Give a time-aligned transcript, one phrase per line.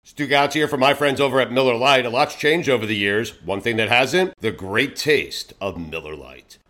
[0.05, 2.05] Stugotz here from my friends over at Miller Lite.
[2.05, 3.43] A lot's changed over the years.
[3.45, 6.59] One thing that hasn't, the great taste of Miller Lite.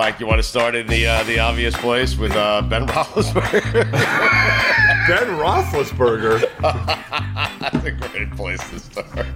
[0.00, 3.92] Mike, you want to start in the uh, the obvious place with uh, Ben Roethlisberger?
[3.92, 6.40] Ben Roethlisberger.
[7.60, 9.26] That's a great place to start.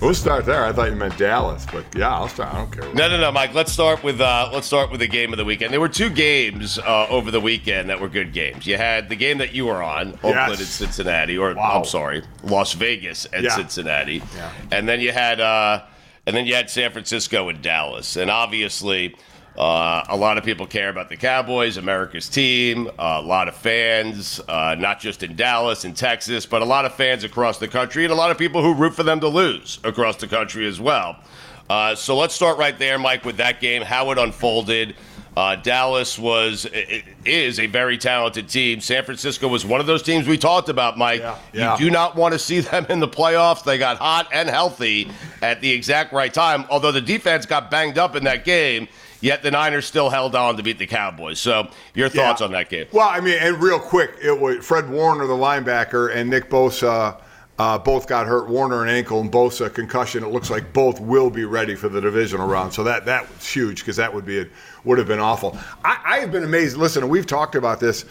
[0.00, 0.64] We'll start there.
[0.64, 2.54] I thought you meant Dallas, but yeah, I'll start.
[2.54, 2.94] I don't care.
[2.94, 3.52] No, no, no, Mike.
[3.52, 5.72] Let's start with uh, let's start with the game of the weekend.
[5.72, 8.64] There were two games uh, over the weekend that were good games.
[8.64, 10.58] You had the game that you were on, Oakland Yes.
[10.60, 11.78] and Cincinnati, or Wow.
[11.80, 13.56] I'm sorry, Las Vegas and Yeah.
[13.56, 14.52] Cincinnati, Yeah.
[14.70, 15.82] and then you had uh,
[16.28, 19.16] and then you had San Francisco and Dallas, and obviously.
[19.56, 22.88] Uh, a lot of people care about the Cowboys, America's team.
[22.98, 26.86] Uh, a lot of fans, uh, not just in Dallas and Texas, but a lot
[26.86, 29.28] of fans across the country, and a lot of people who root for them to
[29.28, 31.16] lose across the country as well.
[31.68, 34.94] Uh, so let's start right there, Mike, with that game, how it unfolded.
[35.34, 36.66] Uh, Dallas was
[37.24, 38.80] is a very talented team.
[38.80, 41.20] San Francisco was one of those teams we talked about, Mike.
[41.20, 41.72] Yeah, yeah.
[41.78, 43.64] You do not want to see them in the playoffs.
[43.64, 45.10] They got hot and healthy
[45.40, 46.66] at the exact right time.
[46.68, 48.88] Although the defense got banged up in that game,
[49.22, 51.38] yet the Niners still held on to beat the Cowboys.
[51.40, 52.46] So, your thoughts Yeah.
[52.48, 52.86] on that game?
[52.92, 57.16] Well, I mean, and real quick, it was Fred Warner, the linebacker, and Nick Bosa.
[57.58, 58.48] Uh, both got hurt.
[58.48, 60.24] Warner an ankle and Bosa concussion.
[60.24, 62.72] It looks like both will be ready for the divisional round.
[62.72, 64.50] So that that was huge because that would be it
[64.84, 65.56] would have been awful.
[65.84, 66.76] I, I have been amazed.
[66.78, 68.06] Listen, we've talked about this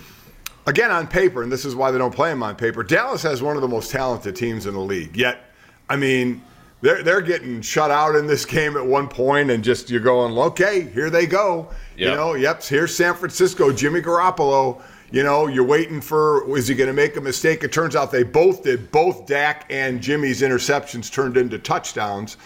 [0.67, 2.83] again on paper, and this is why they don't play them on paper.
[2.83, 5.17] Dallas has one of the most talented teams in the league.
[5.17, 5.43] Yet,
[5.89, 6.43] I mean,
[6.81, 10.37] they're they're getting shut out in this game at one point, and just you're going,
[10.37, 11.69] okay, here they go.
[11.95, 14.81] You know, yep, here's San Francisco, Jimmy Garoppolo.
[15.11, 17.63] You know, you're waiting for is he going to make a mistake?
[17.63, 18.91] It turns out they both did.
[18.91, 22.37] Both Dak and Jimmy's interceptions turned into touchdowns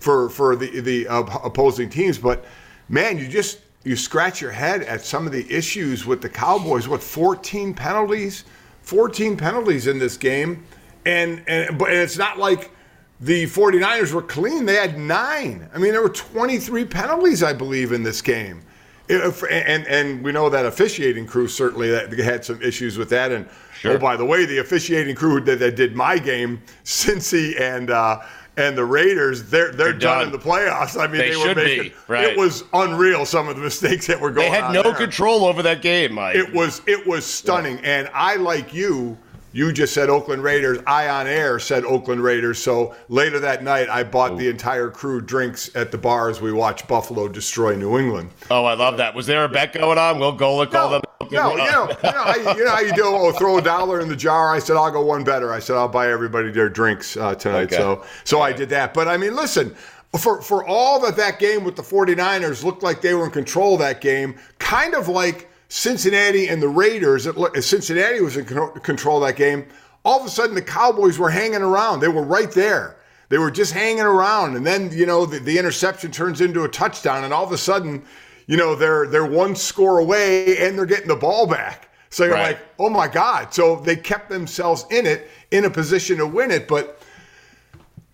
[0.00, 2.18] for for the the uh, opposing teams.
[2.18, 2.44] But
[2.88, 6.88] man, you just you scratch your head at some of the issues with the Cowboys.
[6.88, 8.44] What 14 penalties?
[8.82, 10.64] 14 penalties in this game,
[11.06, 12.72] and and but and it's not like
[13.20, 14.64] the 49ers were clean.
[14.64, 15.68] They had nine.
[15.74, 18.62] I mean, there were 23 penalties, I believe, in this game.
[19.08, 21.88] If- and and we know that officiating crew certainly
[22.22, 23.32] had some issues with that.
[23.32, 23.48] And
[23.80, 23.92] Sure.
[23.94, 28.20] oh, by the way, the officiating crew that, that did my game, Cincy and uh,
[28.56, 30.18] and the Raiders, they're they're, They're done.
[30.18, 30.26] done.
[30.26, 31.00] in the playoffs.
[31.00, 32.24] I mean, They they, were making right.
[32.24, 33.24] it was unreal.
[33.24, 34.48] Some of the mistakes that were going.
[34.48, 34.52] On.
[34.52, 34.94] They had no there.
[34.94, 36.34] control over that game, Mike.
[36.36, 39.16] It was it was stunning, and I like you.
[39.52, 40.78] You just said Oakland Raiders.
[40.86, 42.62] I on air said Oakland Raiders.
[42.62, 46.52] So later that night, I bought the entire crew drinks at the bar as we
[46.52, 48.30] watched Buffalo destroy New England.
[48.50, 49.14] oh, I love that.
[49.14, 50.18] Was there a bet going on?
[50.18, 51.02] Will Gola call them?
[51.30, 53.04] No, you know, you know, how you, you know how you do.
[53.04, 54.54] Oh, throw a dollar in the jar.
[54.54, 55.52] I said I'll go one better.
[55.52, 57.72] I said I'll buy everybody their drinks uh, tonight.
[57.72, 57.76] Okay.
[57.76, 58.94] So, so I did that.
[58.94, 59.74] But I mean, listen,
[60.18, 63.74] for for all that that game with the 49ers looked like they were in control
[63.74, 67.28] of that game, kind of like Cincinnati and the Raiders.
[67.60, 69.66] Cincinnati was in control of that game.
[70.04, 72.00] All of a sudden, the Cowboys were hanging around.
[72.00, 72.96] They were right there.
[73.28, 76.68] They were just hanging around, and then you know the, the interception turns into a
[76.68, 78.02] touchdown, and all of a sudden
[78.48, 81.90] you know, they're they're one score away and they're getting the ball back.
[82.10, 82.56] So you're Right.
[82.56, 83.52] like, oh my God.
[83.52, 86.66] So they kept themselves in it, in a position to win it.
[86.66, 86.98] But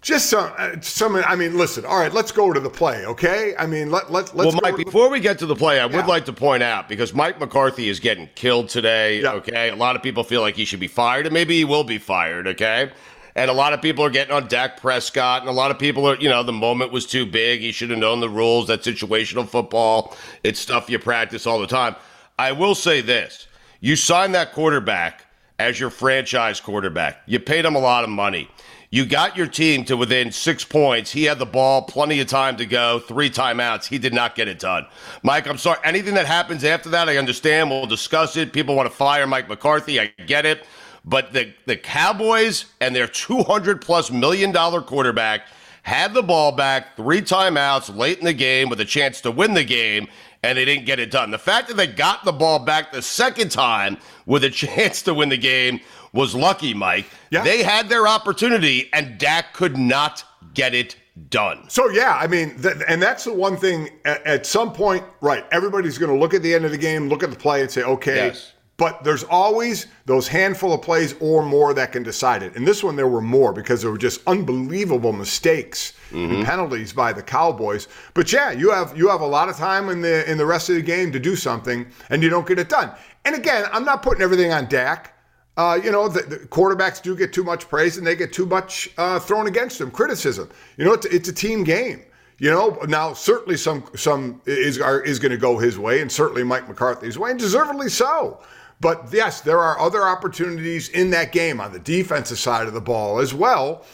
[0.05, 1.17] just some, uh, some.
[1.17, 1.85] I mean, listen.
[1.87, 3.55] All right, let's go to the play, okay?
[3.59, 4.35] I mean, let let let's.
[4.35, 6.33] well, go Mike, to the- before we get to the play, I would like to
[6.33, 9.23] point out because Mike McCarthy is getting killed today.
[9.23, 9.33] Yeah.
[9.33, 11.85] Okay, a lot of people feel like he should be fired, and maybe he will
[11.85, 12.47] be fired.
[12.47, 12.93] Okay,
[13.35, 16.07] and a lot of people are getting on Dak Prescott, and a lot of people
[16.07, 17.63] are, you know, the moment was too big.
[17.63, 18.67] He should have known the rules.
[18.67, 21.97] That situational football, it's stuff you practice all the time.
[22.39, 23.49] I will say this:
[23.81, 25.25] you signed that quarterback
[25.59, 27.23] as your franchise quarterback.
[27.25, 28.51] You paid him a lot of money.
[28.95, 31.11] You got your team to within six points.
[31.11, 33.87] He had the ball, plenty of time to go, three timeouts.
[33.87, 34.87] He did not get it done.
[35.25, 35.81] Mike, I'm sorry.
[35.83, 37.71] Anything that happens after that, I understand.
[37.71, 38.53] We'll discuss it.
[38.53, 39.99] People want to fire Mike McCarthy.
[39.99, 40.65] I get it.
[41.05, 45.49] But the, the Cowboys and their 200 plus million dollar quarterback
[45.83, 49.55] had the ball back, three timeouts late in the game with a chance to win
[49.55, 50.07] the game,
[50.45, 51.33] and they didn't get it done.
[51.33, 55.15] The fact that they got the ball back the second time with a chance to
[55.15, 55.81] win the game
[56.15, 57.07] was lucky, Mike.
[57.31, 57.45] Yeah.
[57.45, 60.97] They had their opportunity, and Dak could not get it
[61.29, 61.69] done.
[61.69, 63.91] So yeah, I mean, th- and that's the one thing.
[64.05, 65.45] At, at some point, right?
[65.53, 67.71] Everybody's going to look at the end of the game, look at the play, and
[67.71, 68.17] say, okay.
[68.17, 68.53] Yes.
[68.77, 72.57] But there's always those handful of plays or more that can decide it.
[72.57, 76.43] And this one, there were more because there were just unbelievable mistakes and mm-hmm.
[76.43, 77.87] penalties by the Cowboys.
[78.15, 80.71] But yeah, you have you have a lot of time in the in the rest
[80.71, 82.91] of the game to do something, and you don't get it done.
[83.25, 85.14] And again, I'm not putting everything on Dak.
[85.57, 88.47] Uh, you know, the, the quarterbacks do get too much praise and they get too
[88.47, 90.49] much uh, thrown against them, criticism.
[90.77, 92.03] You know, it's, it's a team game.
[92.39, 96.11] You know, now certainly some some is are, is going to go his way, and
[96.11, 98.41] certainly Mike McCarthy's way, and deservedly so.
[98.81, 102.81] But yes, there are other opportunities in that game on the defensive side of the
[102.81, 103.85] ball as well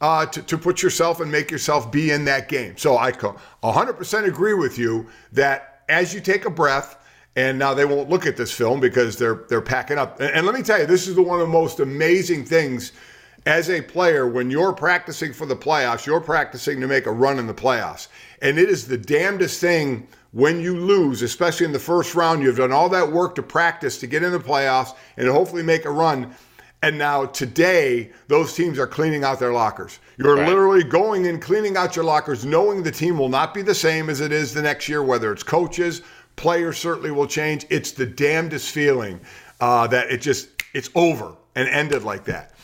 [0.00, 2.76] uh, to, to put yourself and make yourself be in that game.
[2.76, 6.96] So I 100% agree with you that as you take a breath,
[7.36, 10.20] and now they won't look at this film because they're they're packing up.
[10.20, 12.92] And, and let me tell you, this is the one of the most amazing things
[13.46, 16.06] as a player when you're practicing for the playoffs.
[16.06, 18.08] You're practicing to make a run in the playoffs,
[18.40, 22.42] and it is the damnedest thing when you lose, especially in the first round.
[22.42, 25.84] You've done all that work to practice to get in the playoffs and hopefully make
[25.84, 26.34] a run.
[26.84, 30.00] And now today, those teams are cleaning out their lockers.
[30.18, 30.48] You're Right.
[30.48, 34.10] literally going and cleaning out your lockers, knowing the team will not be the same
[34.10, 36.02] as it is the next year, whether it's coaches,
[36.36, 37.66] players certainly will change.
[37.70, 39.20] It's the damnedest feeling
[39.60, 42.54] uh, that it just it's over and ended like that.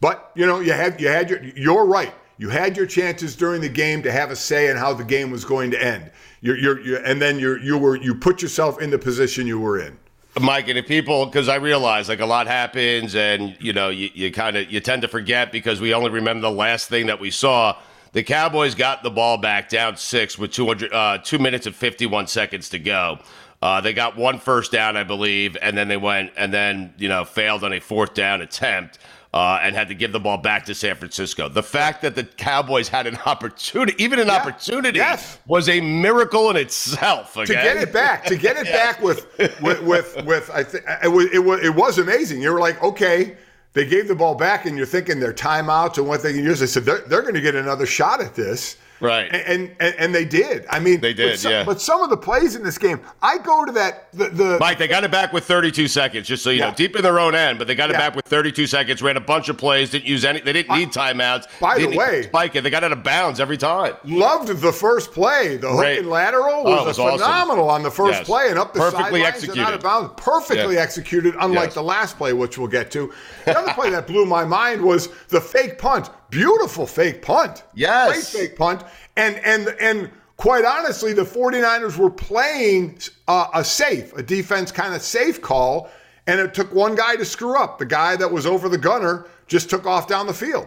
[0.00, 2.14] But you know, you had you had your you're right.
[2.38, 5.30] You had your chances during the game to have a say in how the game
[5.30, 6.10] was going to end.
[6.42, 9.58] You're, you're, you're and then you're you were you put yourself in the position you
[9.58, 9.96] were in.
[10.38, 14.10] Mike, and if people, because I realize like a lot happens, and you know, you,
[14.12, 17.20] you kind of you tend to forget because we only remember the last thing that
[17.20, 17.76] we saw.
[18.16, 22.28] The Cowboys got the ball back down six with 200, uh, two minutes and 51
[22.28, 23.18] seconds to go.
[23.60, 27.10] Uh, they got one first down, I believe, and then they went and then you
[27.10, 28.98] know failed on a fourth down attempt.
[29.34, 31.46] Uh, and had to give the ball back to San Francisco.
[31.50, 34.36] The fact that the Cowboys had an opportunity, even an Yeah.
[34.36, 35.38] opportunity, Yes.
[35.46, 37.36] was a miracle in itself.
[37.36, 37.44] Okay?
[37.48, 39.26] to get it back, to get it back with
[39.60, 42.40] with with, with I think it was, it was it was amazing.
[42.40, 43.36] You were like, okay,
[43.76, 46.60] they gave the ball back, and you're thinking their timeouts and what they can use.
[46.60, 48.78] They said they're, they're going to get another shot at this.
[49.00, 49.30] Right.
[49.34, 50.64] And, and and they did.
[50.70, 51.64] I mean, They did, But some, yeah.
[51.64, 54.78] But some of the plays in this game, I go to that the, the Mike,
[54.78, 56.70] they got it back with 32 seconds, just so you Yeah.
[56.70, 57.98] know, deep in their own end, but they got it Yeah.
[58.08, 60.90] back with 32 seconds, ran a bunch of plays, didn't use any, they didn't need
[60.92, 61.44] timeouts.
[61.60, 62.62] by the way- spike it.
[62.62, 63.94] They got out of bounds every time.
[64.04, 65.56] Loved the first play.
[65.58, 65.98] The hook Great.
[65.98, 67.18] and lateral Oh, was, it was a awesome.
[67.18, 68.26] phenomenal on the first Yes.
[68.26, 70.12] play and up the Perfectly and out of bounds.
[70.16, 71.74] Perfectly executed, unlike Yes.
[71.74, 73.12] the last play, which we'll get to.
[73.44, 76.08] The other play that blew my mind was the fake punt.
[76.36, 77.62] Beautiful fake punt.
[77.74, 78.32] Yes.
[78.32, 78.82] Great fake punt.
[79.16, 84.94] And and and quite honestly, the 49ers were playing uh, a safe, a defense kind
[84.94, 85.88] of safe call,
[86.26, 87.78] and it took one guy to screw up.
[87.78, 90.66] The guy that was over the gunner just took off down the field.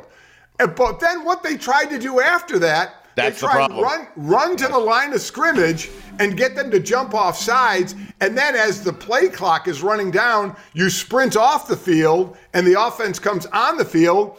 [0.60, 3.84] And- But then what they tried to do after that, That's they the tried problem.
[3.84, 7.94] run run to the line of scrimmage and get them to jump off sides.
[8.22, 12.66] And then as the play clock is running down, you sprint off the field and
[12.66, 14.36] the offense comes on the field.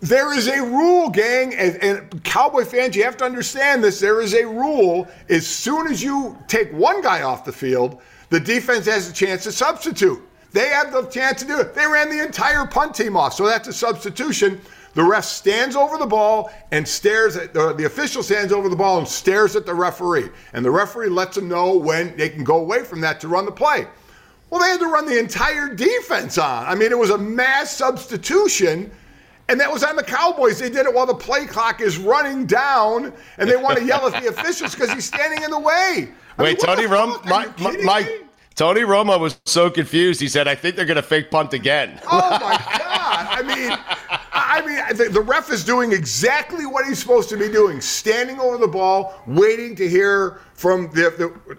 [0.00, 4.00] There is a rule, gang, and, and Cowboy fans, you have to understand this.
[4.00, 5.06] There is a rule.
[5.28, 8.00] As soon as you take one guy off the field,
[8.30, 10.20] the defense has a chance to substitute.
[10.52, 11.74] They have the chance to do it.
[11.74, 14.60] They ran the entire punt team off, so that's a substitution.
[14.94, 18.76] The ref stands over the ball and stares at the, the official stands over the
[18.76, 22.44] ball and stares at the referee, and the referee lets them know when they can
[22.44, 23.86] go away from that to run the play.
[24.48, 26.64] Well, they had to run the entire defense on.
[26.66, 28.90] I mean, it was a mass substitution.
[29.48, 30.58] And that was on the Cowboys.
[30.58, 34.06] They did it while the play clock is running down, and they want to yell
[34.06, 36.08] at the officials because he's standing in the way.
[36.38, 38.20] I Wait, mean, Tony Romo, my, my, my-
[38.54, 40.20] Tony Romo was so confused.
[40.20, 43.26] He said, "I think they're going to fake punt again." Oh my God!
[43.28, 47.36] I mean, I I mean, the, the ref is doing exactly what he's supposed to
[47.36, 51.10] be doing: standing over the ball, waiting to hear from the,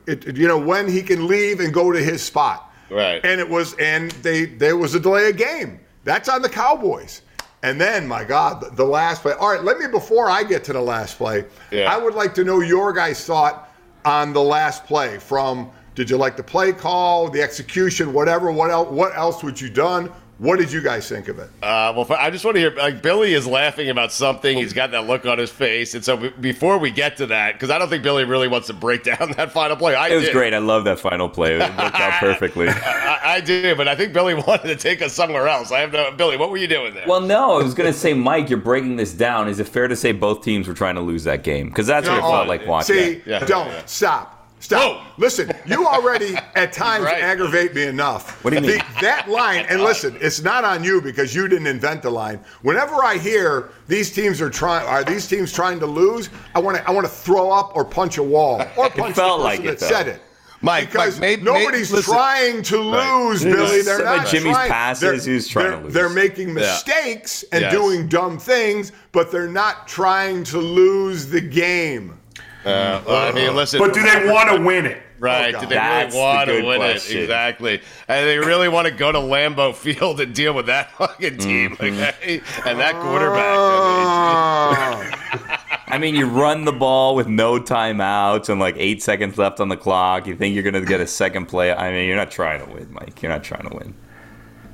[0.06, 2.72] the it, you know, when he can leave and go to his spot.
[2.90, 3.20] Right.
[3.26, 5.82] And it was, and they there was a delay of game.
[6.06, 7.24] That's on the Cowboys.
[7.66, 9.34] And then, my God, the, last play.
[9.34, 11.92] All right, let me before I get to the last play, Yeah.
[11.92, 13.72] I would like to know your guys' thought
[14.06, 15.18] on the last play.
[15.18, 18.52] From did you like the play call, the execution, whatever?
[18.52, 18.90] What else?
[18.90, 20.12] What else would you done?
[20.38, 21.50] What did you guys think of it?
[21.64, 22.72] Uh, well, I just want to hear.
[22.72, 24.58] Like Billy is laughing about something.
[24.58, 27.54] He's got that look on his face, and so b- before we get to that,
[27.54, 29.96] because I don't think Billy really wants to break down that final play.
[29.96, 30.34] I It was did.
[30.34, 30.54] great.
[30.54, 31.54] I love that final play.
[31.56, 32.68] It worked out perfectly.
[32.68, 35.72] I, I do, but I think Billy wanted to take us somewhere else.
[35.72, 36.12] I have no.
[36.12, 37.06] Billy, what were you doing there?
[37.08, 39.48] Well, no, I was going to say, Mike, you're breaking this down.
[39.48, 41.70] Is it fair to say both teams were trying to lose that game?
[41.70, 42.30] Because that's what it No.
[42.32, 42.96] felt like watching.
[42.98, 43.40] See, Yeah.
[43.46, 44.35] don't stop.
[44.66, 45.20] Stop.
[45.20, 47.22] Listen, you already at times Right.
[47.22, 48.44] aggravate me enough.
[48.44, 48.72] What do you mean?
[48.80, 52.40] The- that line, and listen, it's not on you because you didn't invent the line.
[52.64, 56.30] Whenever I hear these teams are trying, are these teams trying to lose?
[56.56, 59.38] I want to, I want to throw up or punch a wall or punch felt
[59.40, 59.88] the like person it, that though.
[59.96, 60.22] said it.
[60.62, 62.12] Mike, because Mike, may- may- nobody's listen.
[62.16, 63.54] trying to lose, Right.
[63.54, 63.82] Billy.
[63.84, 64.72] They're Some of not Jimmy's trying.
[64.72, 65.94] passes, they're, he trying they're, to lose.
[65.94, 67.72] They're making mistakes and Yes.
[67.72, 72.18] doing dumb things, but they're not trying to lose the game.
[72.66, 73.80] Uh, well, I mean, listen.
[73.80, 75.02] But do they want to win it?
[75.18, 75.56] Right?
[75.56, 77.18] Oh, do they That's really want the to win question.
[77.18, 77.22] it?
[77.22, 77.82] Exactly.
[78.10, 81.78] And they really want to go to Lambeau Field and deal with that fucking team
[81.78, 81.84] Mm-hmm.
[82.04, 82.42] okay?
[82.70, 83.46] and that quarterback.
[83.48, 85.78] I mean, Oh.
[85.88, 89.70] I mean, you run the ball with no timeouts and like eight seconds left on
[89.70, 90.28] the clock.
[90.28, 91.72] You think you're going to get a second play.
[91.72, 93.22] I mean, you're not trying to win, Mike.
[93.22, 93.96] You're not trying to win.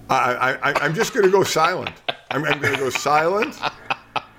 [0.10, 1.94] I, I, I'm just going to go silent.
[2.32, 3.56] I'm, I'm going to go silent.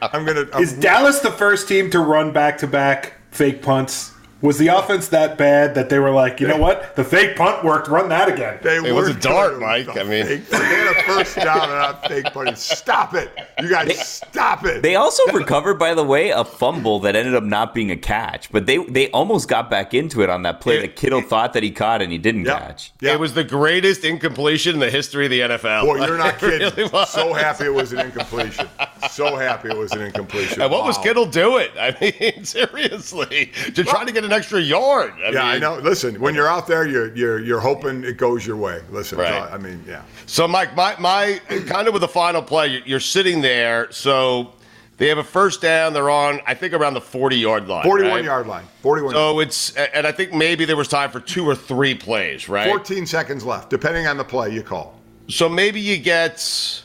[0.02, 0.58] I'm going to.
[0.58, 4.11] Is Dallas the first team to run back to back fake punts?
[4.42, 6.96] Was the offense that bad that they were like, you know what?
[6.96, 7.86] The fake punt worked.
[7.88, 8.58] Run that again.
[8.62, 9.60] They It was were a dart.
[9.60, 9.88] Mike.
[9.96, 12.54] I mean- fake- they had a first down and not fake buddy.
[12.56, 13.30] Stop it,
[13.60, 14.06] you guys!
[14.08, 14.82] stop it.
[14.82, 18.50] They also recovered, by the way, a fumble that ended up not being a catch.
[18.50, 21.62] But they they almost got back into it on that play that Kittle thought that
[21.62, 22.58] he caught and he didn't Yeah.
[22.58, 22.92] catch.
[23.00, 23.12] Yeah.
[23.12, 25.84] It was the greatest incompletion in the history of the NFL.
[25.84, 26.68] Boy, you're not kidding.
[26.76, 27.10] really was.
[27.10, 28.68] so happy it was an incompletion.
[29.10, 30.60] So happy it was an incompletion.
[30.60, 31.02] And what was Wow.
[31.04, 31.68] Kittle doing?
[31.78, 32.44] I mean,
[32.92, 35.12] seriously, to try to get an extra yard.
[35.24, 35.78] I Yeah, I know.
[35.78, 38.80] Listen, when you're out there, you're you're you're hoping it goes your way.
[38.90, 39.52] Listen, Right.
[39.52, 40.02] I mean, yeah.
[40.26, 43.90] So, Mike, my, my kind of with the final play, you're, you're sitting there.
[43.92, 44.52] So
[44.96, 45.92] they have a first down.
[45.92, 47.84] They're on, I think, around the 40 yard line.
[47.84, 48.24] 41 right?
[48.24, 48.64] yard line.
[48.82, 49.14] 41.
[49.14, 52.68] So it's, and I think maybe there was time for two or three plays, right?
[52.68, 54.98] 14 seconds left, depending on the play you call.
[55.28, 56.84] So maybe you get,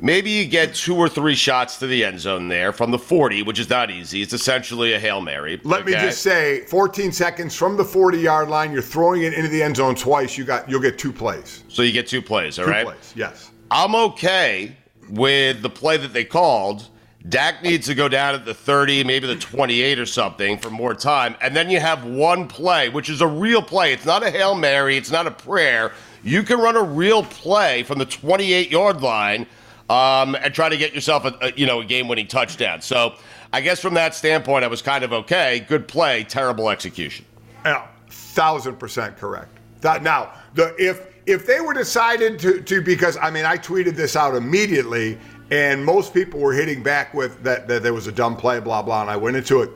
[0.00, 3.42] maybe you get two or three shots to the end zone there from the 40,
[3.42, 4.22] which is not easy.
[4.22, 5.60] It's essentially a hail mary.
[5.64, 9.48] Let me just say, 14 seconds from the 40 yard line, you're throwing it into
[9.48, 10.36] the end zone twice.
[10.36, 11.64] You got you'll get two plays.
[11.68, 12.86] So you get two plays, all Two right?
[12.86, 13.12] plays.
[13.16, 13.50] Yes.
[13.70, 14.76] I'm okay
[15.10, 16.88] with the play that they called.
[17.28, 20.94] Dak needs to go down at the 30, maybe the 28 or something for more
[20.94, 21.36] time.
[21.42, 23.92] And then you have one play, which is a real play.
[23.92, 25.92] It's not a Hail Mary, it's not a prayer.
[26.22, 29.46] You can run a real play from the 28 yard line
[29.88, 32.80] um, and try to get yourself a, a you know a game winning touchdown.
[32.80, 33.14] So
[33.52, 35.64] I guess from that standpoint, I was kind of okay.
[35.68, 37.24] Good play, terrible execution.
[37.64, 39.58] Yeah, thousand percent correct.
[39.80, 43.96] That now, the if if they were decided to to because I mean I tweeted
[43.96, 45.18] this out immediately,
[45.50, 48.82] and most people were hitting back with that that there was a dumb play, blah
[48.82, 49.70] blah, and I went into it.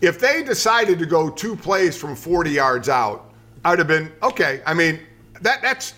[0.00, 3.32] If they decided to go two plays from 40 yards out,
[3.64, 4.62] I'd have been okay.
[4.64, 5.00] I mean
[5.40, 5.94] that that's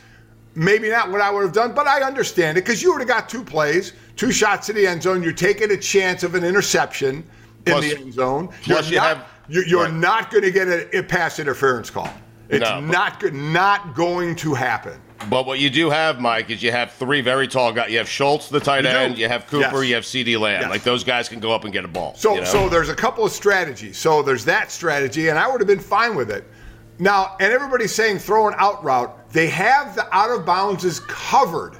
[0.54, 3.08] maybe not what I would have done, but I understand it because you would have
[3.08, 5.22] got two plays, two shots to the end zone.
[5.22, 7.24] You're taking a chance of an interception in
[7.72, 8.48] Plus- the end zone.
[8.62, 9.92] plus you're you not, have- you're, you're right.
[9.94, 12.08] not going to get a, a pass interference call.
[12.48, 15.00] It's No, not good, not going to happen.
[15.28, 17.90] But what you do have, Mike, is you have three very tall guys.
[17.90, 18.96] You have Schultz, the tight You do.
[18.96, 19.18] end.
[19.18, 19.82] You have Cooper.
[19.84, 19.88] Yes.
[19.88, 20.62] You have CeeDee Lamb.
[20.62, 20.70] Yes.
[20.70, 22.14] Like those guys can go up and get a ball.
[22.16, 22.46] So, you know?
[22.46, 23.98] so there's a couple of strategies.
[23.98, 26.44] So there's that strategy, and I would have been fine with it.
[26.98, 29.16] Now, and everybody's saying throw an out route.
[29.32, 31.76] They have the out of bounds is covered.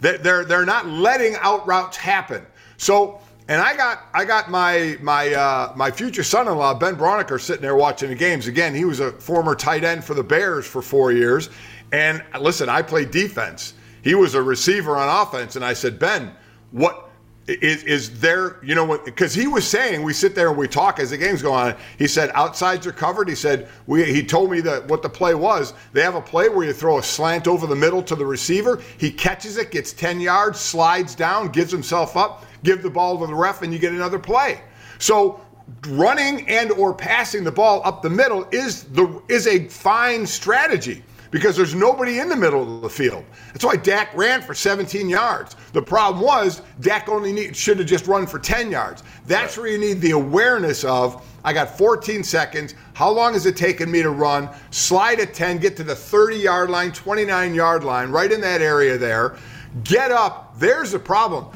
[0.00, 2.46] They're, they're not letting out routes happen.
[2.76, 7.62] So, and I got I got my my uh, my future son-in-law Ben Braunecker sitting
[7.62, 8.46] there watching the games.
[8.46, 11.50] Again, he was a former tight end for the Bears for four years.
[11.92, 13.74] And listen, I played defense.
[14.02, 16.32] He was a receiver on offense, and I said, Ben,
[16.70, 17.09] what?
[17.50, 20.98] Is is there you know because he was saying we sit there and we talk
[20.98, 21.76] as the game's going on.
[21.98, 23.28] He said outsides are covered.
[23.28, 26.48] He said we he told me that what the play was they have a play
[26.48, 28.80] where you throw a slant over the middle to the receiver.
[28.98, 33.26] He catches it gets 10 yards slides down gives himself up give the ball to
[33.26, 34.62] the ref and you get another play.
[34.98, 35.40] So
[35.88, 41.02] running and or passing the ball up the middle is the is a fine strategy
[41.30, 43.24] because there's nobody in the middle of the field.
[43.52, 45.56] That's why Dak ran for 17 yards.
[45.72, 49.02] The problem was Dak only need, should have just run for 10 yards.
[49.26, 49.62] That's right.
[49.62, 52.74] where you need the awareness of I got 14 seconds.
[52.94, 54.48] How long has it taken me to run?
[54.70, 58.60] Slide at 10, get to the 30 yard line, 29 yard line, right in that
[58.60, 59.36] area there.
[59.84, 60.58] Get up.
[60.58, 61.46] There's the problem.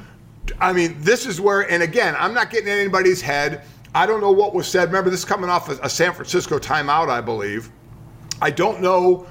[0.61, 3.63] I mean, this is where, and again, I'm not getting in anybody's head.
[3.95, 4.89] I don't know what was said.
[4.89, 7.71] Remember, this is coming off a San Francisco timeout, I believe.
[8.43, 9.27] I don't know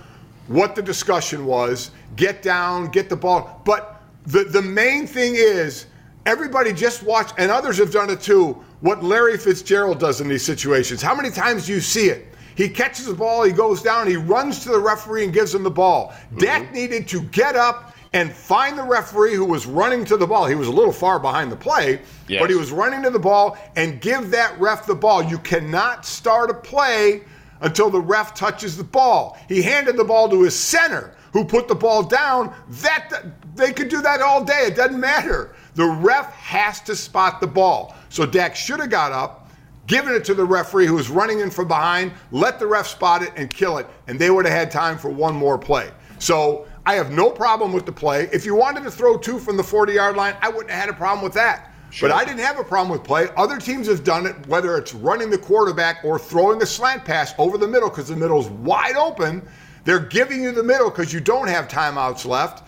[0.47, 1.91] what the discussion was.
[2.15, 3.61] Get down, get the ball.
[3.65, 5.87] But the, the main thing is
[6.25, 10.43] everybody just watch, and others have done it too, what Larry Fitzgerald does in these
[10.43, 11.01] situations.
[11.01, 12.27] How many times do you see it?
[12.55, 15.63] He catches the ball, he goes down, he runs to the referee and gives him
[15.63, 16.09] the ball.
[16.09, 16.37] Mm-hmm.
[16.37, 20.45] Dak needed to get up and find the referee who was running to the ball.
[20.45, 22.39] He was a little far behind the play, yes.
[22.39, 25.23] but he was running to the ball and give that ref the ball.
[25.23, 27.23] You cannot start a play
[27.63, 29.37] until the ref touches the ball.
[29.47, 32.53] He handed the ball to his center who put the ball down.
[32.69, 33.23] That
[33.55, 34.65] they could do that all day.
[34.67, 35.55] It doesn't matter.
[35.73, 37.95] The ref has to spot the ball.
[38.09, 39.49] So Dak should have got up,
[39.87, 43.23] given it to the referee who was running in from behind, let the ref spot
[43.23, 45.89] it and kill it, and they would have had time for one more play.
[46.19, 48.29] So I have no problem with the play.
[48.31, 50.89] If you wanted to throw two from the 40 yard line, I wouldn't have had
[50.89, 51.72] a problem with that.
[51.93, 52.09] Sure.
[52.09, 53.27] But I didn't have a problem with play.
[53.37, 57.35] Other teams have done it, whether it's running the quarterback or throwing a slant pass
[57.37, 59.47] over the middle because the middle's wide open.
[59.83, 62.67] They're giving you the middle because you don't have timeouts left.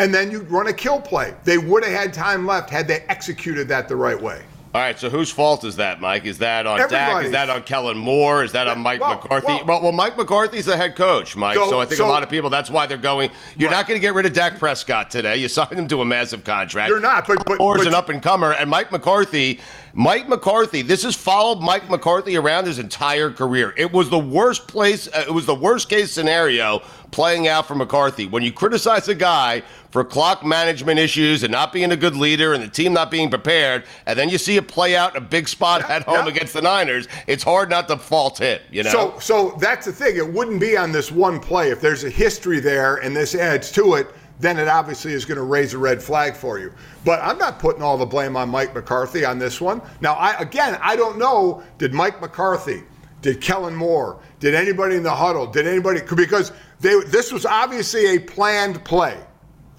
[0.00, 1.34] And then you run a kill play.
[1.44, 4.42] They would have had time left had they executed that the right way.
[4.74, 6.26] All right, so whose fault is that, Mike?
[6.26, 7.24] Is that on Dak?
[7.24, 8.44] Is that on Kellen Moore?
[8.44, 9.46] Is that on Mike well, McCarthy?
[9.46, 11.56] Well, well, well, Mike McCarthy's the head coach, Mike.
[11.56, 13.30] So, so I think so, a lot of people, that's why they're going.
[13.56, 13.76] You're right.
[13.76, 15.38] not going to get rid of Dak Prescott today.
[15.38, 16.90] You signed him to a massive contract.
[16.90, 19.58] You're not, but, but Moore's an up and comer, and Mike McCarthy.
[19.94, 20.82] Mike McCarthy.
[20.82, 23.72] This has followed Mike McCarthy around his entire career.
[23.76, 25.08] It was the worst place.
[25.08, 28.26] Uh, it was the worst case scenario playing out for McCarthy.
[28.26, 32.54] When you criticize a guy for clock management issues and not being a good leader
[32.54, 35.26] and the team not being prepared, and then you see it play out in a
[35.26, 36.32] big spot yeah, at home yeah.
[36.32, 38.60] against the Niners, it's hard not to fault him.
[38.70, 38.90] You know.
[38.90, 40.16] So, so that's the thing.
[40.16, 43.72] It wouldn't be on this one play if there's a history there and this adds
[43.72, 44.08] to it.
[44.40, 46.72] Then it obviously is going to raise a red flag for you.
[47.04, 49.82] But I'm not putting all the blame on Mike McCarthy on this one.
[50.00, 51.62] Now, I again, I don't know.
[51.78, 52.84] Did Mike McCarthy?
[53.20, 54.20] Did Kellen Moore?
[54.38, 55.46] Did anybody in the huddle?
[55.46, 56.02] Did anybody?
[56.14, 59.18] Because they, this was obviously a planned play.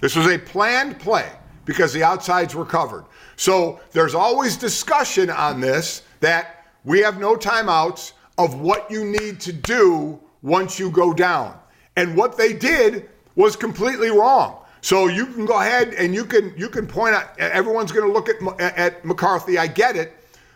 [0.00, 1.30] This was a planned play
[1.64, 3.04] because the outsides were covered.
[3.36, 9.40] So there's always discussion on this that we have no timeouts of what you need
[9.40, 11.58] to do once you go down.
[11.96, 14.56] And what they did was completely wrong.
[14.82, 18.12] So you can go ahead and you can you can point out everyone's going to
[18.12, 19.58] look at at McCarthy.
[19.58, 20.12] I get it,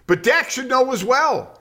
[0.07, 1.61] but Dak should know as well.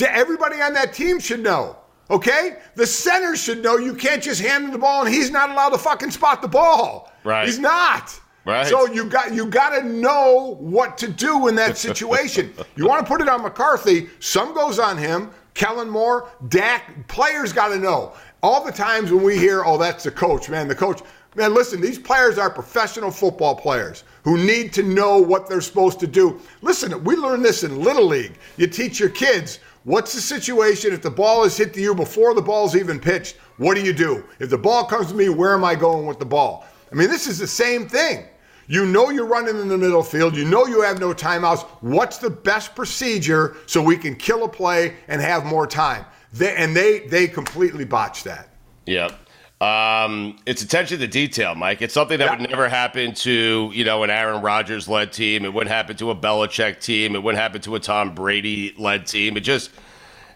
[0.00, 1.76] Everybody on that team should know.
[2.10, 2.56] Okay?
[2.74, 5.70] The center should know you can't just hand him the ball and he's not allowed
[5.70, 7.12] to fucking spot the ball.
[7.28, 7.44] Right.
[7.44, 8.18] He's not.
[8.46, 8.66] Right.
[8.66, 12.54] So you got you got to know what to do in that situation.
[12.74, 15.30] you want to put it on McCarthy, some goes on him.
[15.52, 18.14] Kellen Moore, Dak, players got to know.
[18.42, 21.02] All the times when we hear, "Oh, that's the coach," man, the coach.
[21.34, 26.00] Man, listen, these players are professional football players who need to know what they're supposed
[26.00, 26.40] to do.
[26.62, 28.38] Listen, we learn this in Little League.
[28.56, 32.34] You teach your kids What's the situation if the ball is hit to you before
[32.34, 33.36] the ball's even pitched?
[33.56, 34.22] What do you do?
[34.38, 36.66] If the ball comes to me, where am I going with the ball?
[36.90, 38.24] I mean, this is the same thing.
[38.66, 40.36] You know you're running in the middle field.
[40.36, 41.62] You know you have no timeouts.
[41.80, 46.04] What's the best procedure so we can kill a play and have more time?
[46.34, 48.50] They, and they they completely botched that.
[48.84, 49.12] Yep.
[49.60, 51.82] Um, it's attention to detail, Mike.
[51.82, 52.38] It's something that yeah.
[52.38, 55.46] would never happen to you know an Aaron Rodgers led team.
[55.46, 57.16] It wouldn't happen to a Belichick team.
[57.16, 59.38] It wouldn't happen to a Tom Brady led team.
[59.38, 59.70] It just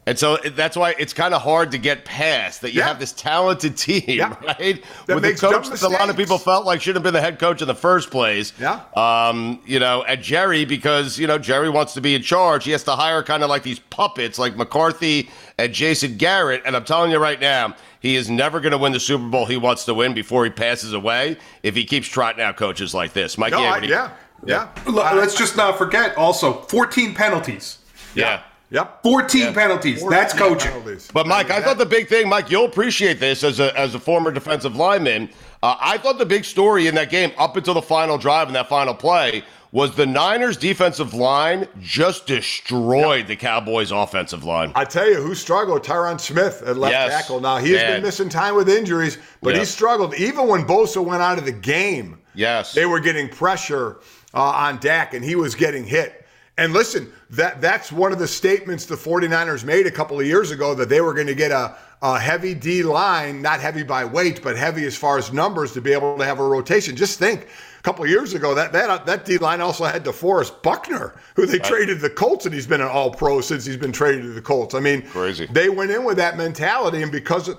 [0.05, 2.89] and so that's why it's kind of hard to get past that you yeah.
[2.89, 4.35] have this talented team, yeah.
[4.43, 4.83] right?
[5.07, 7.21] That With the coach that a lot of people felt like should have been the
[7.21, 8.53] head coach in the first place.
[8.59, 8.81] Yeah.
[8.97, 12.65] Um, you know, at Jerry, because, you know, Jerry wants to be in charge.
[12.65, 16.63] He has to hire kind of like these puppets like McCarthy and Jason Garrett.
[16.67, 19.47] And I'm telling you right now, he is never going to win the Super Bowl
[19.47, 23.13] he wants to win before he passes away if he keeps trotting out coaches like
[23.13, 23.39] this.
[23.39, 24.11] Mike, no, I, yeah,
[24.45, 24.69] yeah.
[24.85, 27.79] Let's just not forget also 14 penalties.
[28.17, 28.43] Yeah.
[28.73, 29.03] Yep.
[29.03, 30.03] 14 penalties.
[30.09, 30.71] That's coaching.
[30.73, 31.11] penalties.
[31.13, 34.01] But Mike, I thought the big thing, Mike, you'll appreciate this as a as a
[34.01, 35.29] former defensive lineman.
[35.63, 38.57] Uh, I thought the big story in that game, up until the final drive and
[38.57, 44.73] that final play, was the Niners' defensive line just destroyed the Cowboys' offensive line.
[44.75, 47.11] I tell you who struggled, Tyron Smith at left Yes.
[47.13, 47.41] tackle.
[47.41, 47.93] Now he has Man.
[47.97, 49.61] been missing time with injuries, but Yeah.
[49.61, 50.15] he struggled.
[50.15, 52.73] Even when Bosa went out of the game, Yes.
[52.73, 53.99] they were getting pressure
[54.35, 56.22] uh, on Dak, and he was getting hit.
[56.63, 60.53] And listen, that that's one of the statements the 49ers made a couple of years
[60.53, 64.05] ago that they were going to get a, a heavy D line, not heavy by
[64.05, 66.95] weight, but heavy as far as numbers to be able to have a rotation.
[66.95, 67.49] Just think,
[67.81, 71.47] a couple of years ago, that that that D line also had DeForest Buckner, who
[71.47, 74.23] they traded to the Colts, and he's been an All Pro since he's been traded
[74.23, 74.77] to the Colts.
[74.77, 75.47] I mean, Crazy.
[75.47, 77.59] They went in with that mentality, and because of,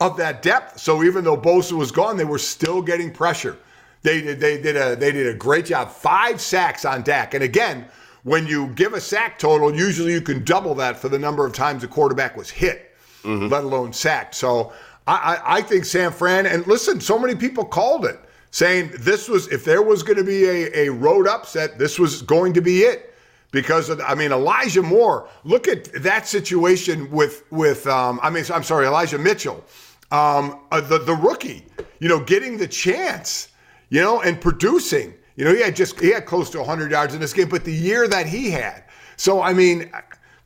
[0.00, 3.56] of that depth, so even though Bosa was gone, they were still getting pressure.
[4.02, 5.90] They did they did a they did a great job.
[5.90, 7.86] Five sacks on Dak, and again,
[8.26, 11.52] when you give a sack total, usually you can double that for the number of
[11.52, 12.92] times the quarterback was hit,
[13.48, 14.34] let alone sacked.
[14.34, 14.72] So
[15.06, 18.18] I, I, I think San Fran, and listen, so many people called it,
[18.50, 22.20] saying this was if there was going to be a, a road upset, this was
[22.22, 23.14] going to be it.
[23.52, 28.44] Because of, I mean Elijah Moore, look at that situation with with um, I mean
[28.52, 29.64] I'm sorry Elijah Mitchell,
[30.10, 31.64] um, uh, the the rookie,
[32.00, 33.50] you know, getting the chance,
[33.88, 35.14] you know, and producing.
[35.36, 37.64] You know, he had just he had close to 100 yards in this game, but
[37.64, 38.84] the year that he had.
[39.16, 39.90] So I mean,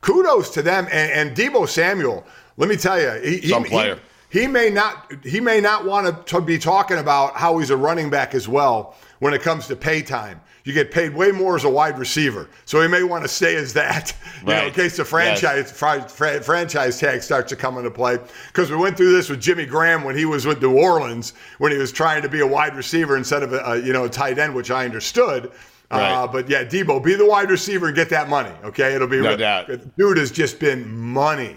[0.01, 2.25] kudos to them and, and Deebo Samuel.
[2.57, 3.99] Let me tell you, he, Some he, player.
[4.29, 7.77] He, he may not he may not want to be talking about how he's a
[7.77, 10.41] running back as well when it comes to pay time.
[10.63, 13.55] You get paid way more as a wide receiver, so he may want to stay
[13.55, 14.13] as that.
[14.41, 18.17] You know, in case the franchise fri- fran- franchise tag starts to come into play.
[18.47, 21.71] Because we went through this with Jimmy Graham when he was with New Orleans, when
[21.71, 24.09] he was trying to be a wide receiver instead of a, a you know a
[24.09, 25.51] tight end, which I understood.
[25.91, 26.29] Uh, Right.
[26.31, 28.49] but yeah, Deebo, be the wide receiver and get that money.
[28.63, 29.69] Okay, it'll be No real- doubt.
[29.95, 31.55] Dude has just been money.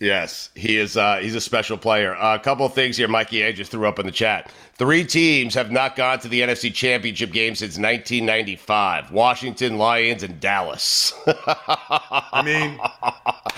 [0.00, 0.96] Yes, he is.
[0.96, 2.14] Uh, he's a special player.
[2.14, 4.52] Uh, a couple of things here, Mikey A just threw up in the chat.
[4.78, 10.38] Three teams have not gone to the NFC Championship game since 1995: Washington, Lions, and
[10.38, 11.12] Dallas.
[11.26, 12.78] I mean,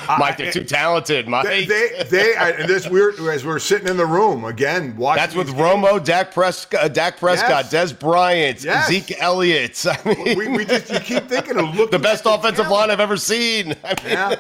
[0.18, 1.44] Mike, they're too talented, Mike.
[1.46, 5.20] they they, they are, and this weird as we're sitting in the room again watching.
[5.20, 7.92] That's with Romo, Dak Prescott, uh, Dak Prescott, Yes.
[7.92, 8.88] Dez Bryant, Yes.
[8.88, 9.85] Zeke Elliott.
[9.87, 12.70] I mean, we, we just you keep thinking of looking the best offensive talent.
[12.80, 13.74] line I've ever seen.
[13.85, 14.37] I mean, Yeah,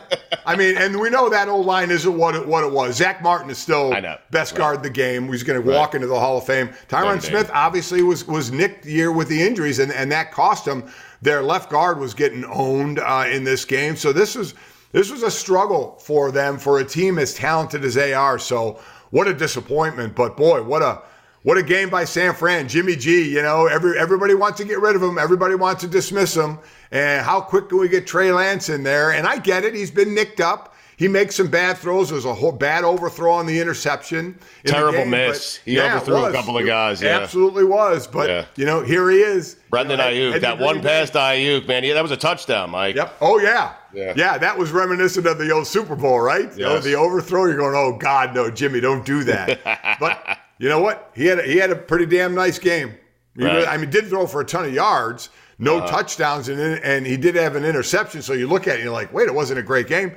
[0.46, 2.96] I mean, and we know that old line isn't what it, what it was.
[2.96, 4.58] Zack Martin is still I best Right.
[4.58, 5.30] guard in the game.
[5.30, 6.69] He's going to walk into the Hall of Fame.
[6.88, 7.28] Tyron One day.
[7.28, 10.90] Smith obviously was was nicked year with the injuries, and, and that cost him.
[11.22, 14.54] Their left guard was getting owned uh, in this game, so this was
[14.92, 18.38] this was a struggle for them for a team as talented as they are.
[18.38, 18.80] So
[19.10, 20.16] what a disappointment!
[20.16, 21.02] But boy, what a
[21.42, 22.68] what a game by San Fran.
[22.68, 25.18] Jimmy G, you know, every everybody wants to get rid of him.
[25.18, 26.58] Everybody wants to dismiss him.
[26.90, 29.12] And how quick can we get Trey Lance in there?
[29.12, 29.74] And I get it.
[29.74, 30.69] He's been nicked up.
[31.00, 32.10] He makes some bad throws.
[32.10, 34.18] There was a whole bad overthrow on the interception.
[34.18, 34.34] in
[34.64, 35.56] the Terrible game, miss.
[35.64, 37.18] He yeah, overthrew a couple of guys, yeah.
[37.20, 38.06] Absolutely was.
[38.06, 38.44] But, Yeah.
[38.54, 39.56] you know, here he is.
[39.70, 42.68] Brandon You know, Aiyuk, that one pass to Aiyuk, man, yeah, that was a touchdown,
[42.68, 42.96] Mike.
[42.96, 43.16] Yep.
[43.22, 43.72] Oh yeah.
[43.94, 44.12] Yeah.
[44.14, 44.36] Yeah.
[44.36, 46.54] That was reminiscent of the old Super Bowl, right?
[46.54, 47.46] You know, the overthrow.
[47.46, 49.96] You're going, oh God, no, Jimmy, don't do that.
[50.00, 51.10] but you know what?
[51.14, 52.94] He had a, he had a pretty damn nice game.
[53.36, 53.54] Right.
[53.54, 55.86] really- I mean, did throw for a ton of yards, no Uh-huh.
[55.86, 58.20] touchdowns, and and he did have an interception.
[58.20, 60.12] So you look at it, and you're like, wait, it wasn't a great game.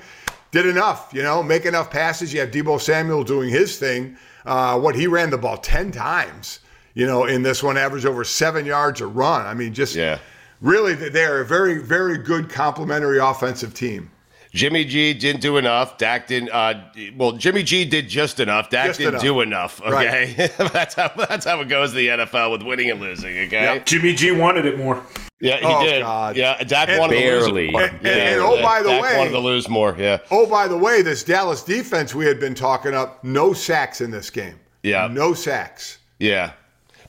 [0.53, 2.31] Did enough, you know, make enough passes.
[2.31, 4.15] You have Deebo Samuel doing his thing.
[4.45, 6.59] Uh, what he ran the ball ten times,
[6.93, 9.47] you know, in this one, averaged over seven yards a run.
[9.47, 10.19] I mean, just Yeah.
[10.61, 14.11] really, they're a very, very good complementary offensive team.
[14.51, 15.97] Jimmy G didn't do enough.
[15.97, 16.51] Dak didn't.
[16.51, 16.75] Uh,
[17.17, 18.69] well, Jimmy G did just enough.
[18.69, 19.23] Dak Just didn't enough.
[19.23, 19.81] do enough.
[19.81, 23.35] Okay, that's how that's how it goes in the NFL with winning and losing.
[23.47, 23.81] Okay.
[23.85, 25.01] Jimmy G wanted it more.
[25.43, 26.01] Yeah, he Oh, did.
[26.01, 26.35] God.
[26.37, 27.47] Yeah, Dak And- wanted Barely.
[27.47, 27.71] to lose.
[27.73, 27.81] more.
[27.83, 29.95] And- and- and, oh, by the Dak way- wanted to lose more.
[29.99, 30.19] Yeah.
[30.31, 34.09] Oh, by the way, this Dallas defense we had been talking up, no sacks in
[34.09, 34.55] this game.
[34.83, 35.07] Yeah.
[35.11, 35.97] No sacks.
[36.19, 36.51] Yeah.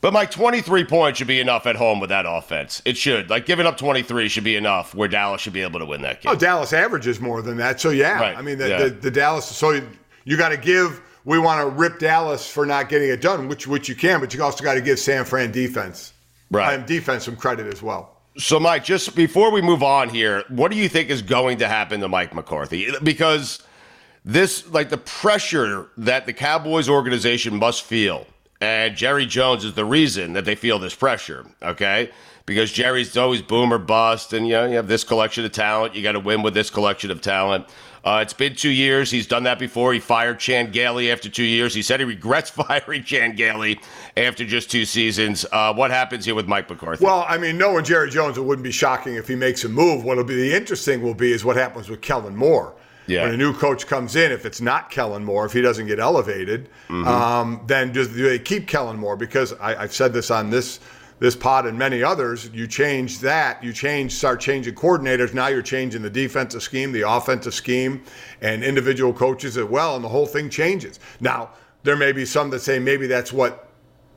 [0.00, 2.82] But Mike, 23 points should be enough at home with that offense.
[2.84, 3.30] It should.
[3.30, 6.20] Like giving up 23 should be enough where Dallas should be able to win that
[6.20, 6.32] game.
[6.32, 7.80] Oh, Dallas averages more than that.
[7.80, 8.20] So, yeah.
[8.20, 8.36] Right.
[8.36, 8.78] I mean, the, Yeah.
[8.82, 9.88] the, the Dallas, so you,
[10.24, 13.66] you got to give, we want to rip Dallas for not getting it done, which,
[13.66, 16.12] which you can, but you also got to give San Fran defense.
[16.50, 16.74] Right.
[16.74, 18.13] Um, defense some credit as well.
[18.36, 21.68] So, Mike, just before we move on here, what do you think is going to
[21.68, 22.88] happen to Mike McCarthy?
[23.02, 23.62] Because
[24.24, 28.26] this, like the pressure that the Cowboys organization must feel
[28.60, 32.10] And Jerry Jones is the reason that they feel this pressure, okay?
[32.46, 35.94] Because Jerry's always boom or bust, and you know, you have this collection of talent.
[35.94, 37.66] You got to win with this collection of talent.
[38.04, 39.10] Uh, it's been two years.
[39.10, 39.94] He's done that before.
[39.94, 41.72] He fired Chan Gailey after two years.
[41.74, 43.80] He said he regrets firing Chan Gailey
[44.16, 45.46] after just two seasons.
[45.50, 47.02] Uh, what happens here with Mike McCarthy?
[47.04, 50.04] Well, I mean, knowing Jerry Jones, it wouldn't be shocking if he makes a move.
[50.04, 52.74] What'll be the interesting will be is what happens with Kellen Moore.
[53.06, 53.24] Yeah.
[53.24, 55.98] When a new coach comes in, if it's not Kellen Moore, if he doesn't get
[56.00, 57.06] elevated, Mhm.
[57.06, 59.14] um, then do they keep Kellen Moore?
[59.16, 60.80] Because I, I've said this on this
[61.18, 62.50] this pod and many others.
[62.52, 65.34] You change that, you change, start changing coordinators.
[65.34, 68.02] Now you're changing the defensive scheme, the offensive scheme,
[68.40, 71.00] and individual coaches as well, and the whole thing changes.
[71.20, 71.50] Now
[71.82, 73.68] there may be some that say maybe that's what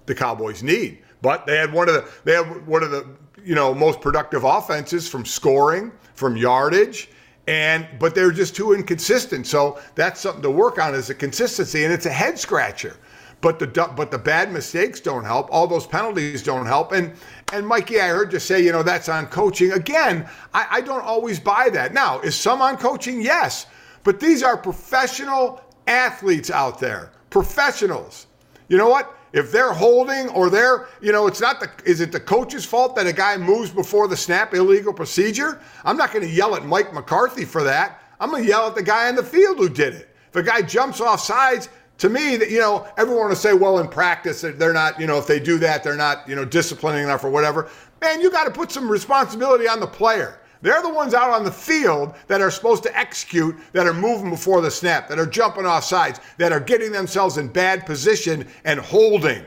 [0.05, 0.99] the Cowboys need.
[1.21, 3.07] But they had one of the they had one of the
[3.43, 7.09] you know most productive offenses from scoring, from yardage,
[7.47, 9.47] and but they're just too inconsistent.
[9.47, 12.97] So that's something to work on is a consistency, and it's a head scratcher.
[13.39, 15.49] But the but the bad mistakes don't help.
[15.51, 16.91] All those penalties don't help.
[16.91, 17.13] And
[17.53, 19.73] and Mikey, I heard you say you know that's on coaching.
[19.73, 21.93] Again, I, I don't always buy that.
[21.93, 23.21] Now is some on coaching?
[23.21, 23.67] Yes,
[24.03, 28.27] but these are professional athletes out there, professionals.
[28.69, 29.13] You know what?
[29.33, 32.95] If they're holding or they're, you know, it's not the, is it the coach's fault
[32.95, 35.61] that a guy moves before the snap, illegal procedure?
[35.83, 38.01] I'm not going to yell at Mike McCarthy for that.
[38.19, 40.09] I'm going to yell at the guy on the field who did it.
[40.29, 43.79] If a guy jumps off sides, to me, that you know, everyone will say, well,
[43.79, 47.03] in practice, they're- not, you know, if they do that, they're not, you know, disciplining
[47.03, 47.69] enough or whatever.
[48.01, 50.39] Man, you got to put some responsibility on the player.
[50.61, 54.29] They're the ones out on the field that are supposed to execute, that are moving
[54.29, 58.47] before the snap, that are jumping off sides, that are getting themselves in bad position
[58.65, 59.43] and holding,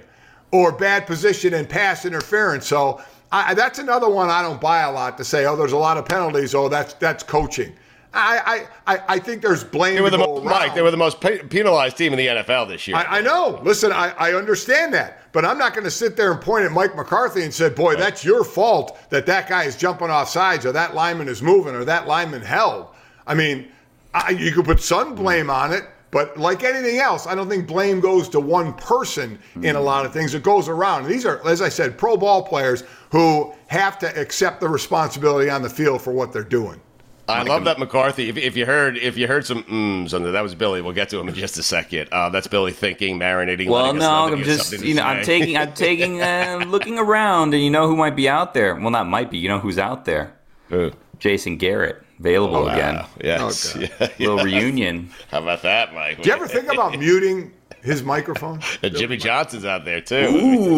[0.52, 2.66] or bad position and pass interference.
[2.66, 3.00] So
[3.32, 5.96] I, that's another one I don't buy a lot to say, oh, there's a lot
[5.96, 6.54] of penalties.
[6.54, 7.72] Oh, that's that's coaching.
[8.12, 9.94] I I, I, think there's blame.
[9.94, 10.74] They were the go mo- Mike.
[10.74, 12.96] They were the most penalized team in the NFL this year.
[12.96, 13.60] I, I know.
[13.62, 16.72] Listen, I, I understand that, but I'm not going to sit there and point at
[16.72, 20.66] Mike McCarthy and say, "Boy, that's your fault that that guy is jumping off sides,
[20.66, 22.88] or that lineman is moving, or that lineman held."
[23.26, 23.68] I mean,
[24.12, 25.54] I, you could put some blame mm.
[25.54, 29.76] on it, but like anything else, I don't think blame goes to one person in
[29.76, 29.84] a mm.
[29.84, 30.34] lot of things.
[30.34, 31.04] It goes around.
[31.04, 35.48] And these are, as I said, pro ball players who have to accept the responsibility
[35.48, 36.80] on the field for what they're doing.
[37.30, 38.28] I love that McCarthy.
[38.28, 40.82] If, if you heard, if you heard some mms under that was Billy.
[40.82, 42.08] We'll get to him in just a second.
[42.12, 43.68] Uh, that's Billy thinking, marinating.
[43.68, 47.70] Well, no, I'm just you know I'm taking I'm taking uh, looking around, and you
[47.70, 48.74] know who might be out there.
[48.74, 49.38] Well, not might be.
[49.38, 50.32] You know who's out there?
[50.68, 50.92] Who?
[51.18, 52.72] Jason Garrett, available Oh, wow.
[52.74, 53.04] again.
[53.22, 53.76] Yes.
[53.76, 53.90] Okay.
[54.00, 55.10] Yeah, Little reunion.
[55.30, 56.22] How about that, Mike?
[56.22, 58.60] Do you ever think about muting his microphone?
[58.82, 60.28] And Jimmy Johnson's out there too.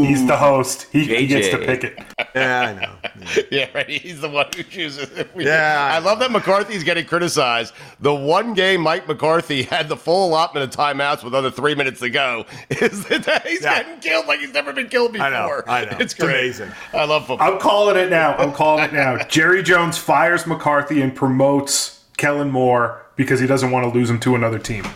[0.06, 0.86] He's the host.
[0.92, 1.98] He, he gets to pick it.
[2.34, 3.42] Yeah, I know.
[3.50, 3.86] yeah, right.
[3.86, 5.10] He's the one who chooses.
[5.36, 5.90] Yeah.
[5.92, 7.74] I love that McCarthy's getting criticized.
[8.00, 12.00] The one game Mike McCarthy had the full allotment of timeouts with under three minutes
[12.00, 13.82] to go is that he's Yeah.
[13.82, 15.26] getting killed like he's never been killed before.
[15.26, 15.90] I know, I know.
[15.92, 16.38] It's It's great.
[16.38, 16.72] amazing.
[16.94, 17.52] I love football.
[17.52, 18.34] I'm calling it now.
[18.36, 19.18] I'm calling it now.
[19.24, 24.18] Jerry Jones fires McCarthy and promotes Kellen Moore because he doesn't want to lose him
[24.20, 24.86] to another team.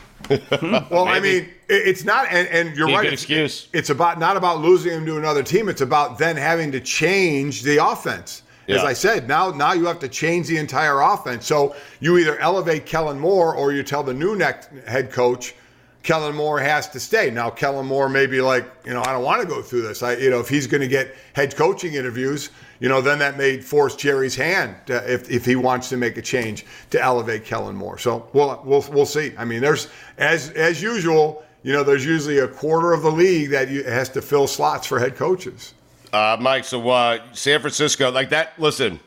[0.90, 3.02] Well, I mean, it's not, and, and you're right.
[3.02, 3.68] good it's, excuse.
[3.72, 5.68] It's about not about losing him to another team.
[5.68, 8.42] It's about then having to change the offense.
[8.68, 11.46] As I said, now now you have to change the entire offense.
[11.46, 15.54] So you either elevate Kellen Moore or you tell the new head coach,
[16.02, 17.30] Kellen Moore has to stay.
[17.30, 20.02] Now Kellen Moore may be like, you know, I don't want to go through this.
[20.02, 23.36] I, you know, if he's going to get head coaching interviews, you know, then that
[23.36, 27.44] may force Jerry's hand uh, if, if he wants to make a change to elevate
[27.44, 27.98] Kellen Moore.
[27.98, 29.32] So we'll we'll we'll see.
[29.38, 33.50] I mean, there's as as usual, you know, there's usually a quarter of the league
[33.50, 35.74] that you, has to fill slots for head coaches.
[36.12, 38.58] Uh, Mike, so uh, San Francisco, like that.
[38.58, 39.00] Listen,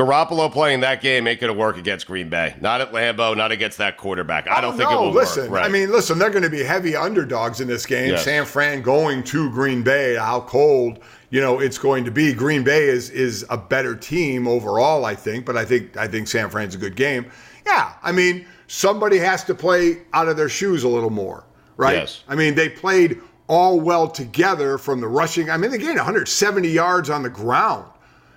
[0.00, 2.54] Garoppolo playing that game ain't going to work against Green Bay.
[2.60, 3.36] Not at Lambeau.
[3.36, 4.48] Not against that quarterback.
[4.48, 5.60] I oh, don't Oh, think it will listen, work.
[5.60, 5.66] Right.
[5.66, 8.10] I mean, listen, they're going to be heavy underdogs in this game.
[8.10, 8.24] Yes.
[8.24, 12.32] San Fran going to Green Bay, how cold, you know, it's going to be.
[12.32, 16.28] Green Bay is is a better team overall, I think, but I think I think
[16.28, 17.30] San Fran's a good game.
[17.66, 21.44] Yeah, I mean, somebody has to play out of their shoes a little more,
[21.76, 21.96] right?
[21.96, 22.24] Yes.
[22.26, 25.50] I mean, they played all well together from the rushing.
[25.50, 27.84] I mean, they gained 170 yards on the ground.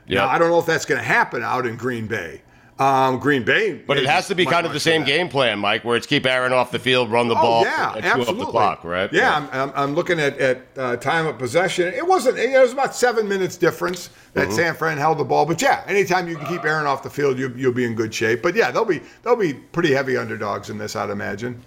[0.08, 0.28] Now, Yeah.
[0.28, 2.42] I don't know if that's going to happen out in Green Bay.
[2.80, 5.86] Um, Green Bay, But it has to be kind of the same game plan, Mike,
[5.86, 8.18] where it's keep Aaron off the field, run the ball, Oh, yeah, and chew up
[8.18, 8.46] absolutely.
[8.46, 9.14] the clock, right?
[9.14, 11.94] Yeah, I'm, I'm, I'm looking at, at uh, time of possession.
[11.94, 12.40] It wasn't.
[12.40, 14.54] It was about seven minutes difference that Mhm.
[14.56, 15.46] San Fran held the ball.
[15.46, 18.14] But yeah, anytime you can keep Aaron off the field, you, you'll be in good
[18.14, 18.42] shape.
[18.42, 21.62] But yeah, they'll be they'll be pretty heavy underdogs in this, I'd imagine.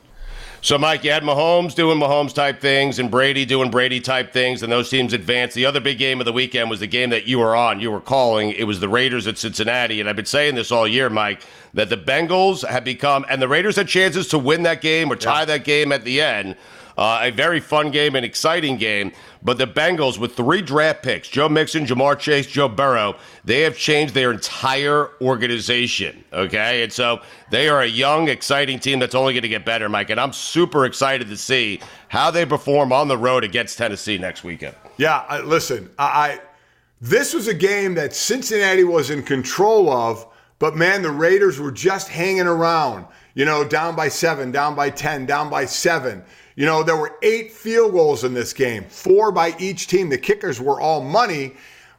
[0.63, 4.63] So, Mike, you had Mahomes doing Mahomes type things and Brady doing Brady type things,
[4.63, 5.55] and those teams advanced.
[5.55, 7.93] The other big game of the weekend was the game that you were on, you
[7.93, 8.51] were calling.
[8.51, 10.01] It was the Raiders at Cincinnati.
[10.01, 11.43] And I've been saying this all year, Mike,
[11.75, 15.17] that the Bengals have become, and the Raiders had chances to win that game or
[15.17, 16.57] tie that game at the end.
[16.97, 19.13] Uh, a very fun game, an exciting game.
[19.43, 23.77] But the Bengals, with three draft picks, Joe Mixon, Ja'Marr Chase, Joe Burrow, they have
[23.77, 26.25] changed their entire organization.
[26.33, 26.83] Okay.
[26.83, 30.11] And so they are a young, exciting team that's only going to get better, Mike.
[30.11, 34.43] And I'm super excited to see how they perform on the road against Tennessee next
[34.43, 34.75] weekend.
[34.97, 35.25] Yeah.
[35.29, 36.41] I, listen, I, I
[37.01, 40.27] this was a game that Cincinnati was in control of,
[40.59, 43.07] but man, the Raiders were just hanging around.
[43.35, 46.25] You know, down by seven, down by 10, down by seven.
[46.57, 50.09] You know, there were eight field goals in this game, four by each team.
[50.09, 51.55] The kickers were all money,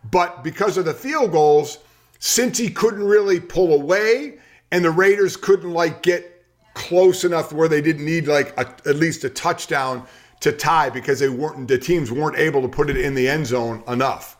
[0.09, 1.77] but because of the field goals,
[2.19, 4.39] Cincy couldn't really pull away,
[4.71, 6.43] and the Raiders couldn't like get
[6.73, 10.05] close enough where they didn't need like a, at least a touchdown
[10.39, 13.45] to tie because they weren't the teams weren't able to put it in the end
[13.45, 14.37] zone enough.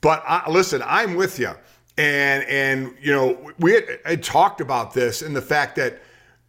[0.00, 1.52] But I, listen, I'm with you,
[1.96, 6.02] and and you know we had, had talked about this and the fact that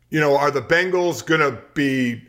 [0.09, 2.23] you know are the Bengals going to be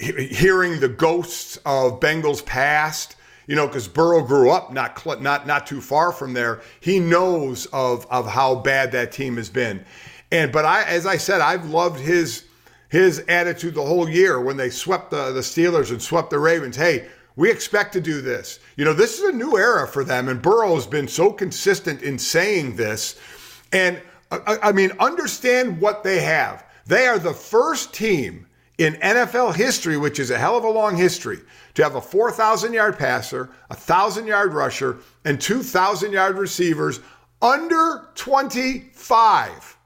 [0.00, 5.66] hearing the ghosts of Bengals past, you know, because Burrow grew up not not not
[5.66, 6.62] too far from there.
[6.80, 9.84] He knows of of how bad that team has been,
[10.32, 12.44] and but I, as I said, I've loved his
[12.88, 16.76] his attitude the whole year when they swept the the Steelers and swept the Ravens.
[16.76, 18.60] Hey, we expect to do this.
[18.76, 22.02] You know, this is a new era for them, and Burrow has been so consistent
[22.02, 23.18] in saying this.
[23.72, 26.64] And I, I mean, understand what they have.
[26.86, 28.46] They are the first team
[28.80, 31.40] in NFL history, which is a hell of a long history,
[31.74, 37.00] to have a 4,000 yard passer, a 1,000 yard rusher, and 2,000 yard receivers
[37.42, 39.76] under 25.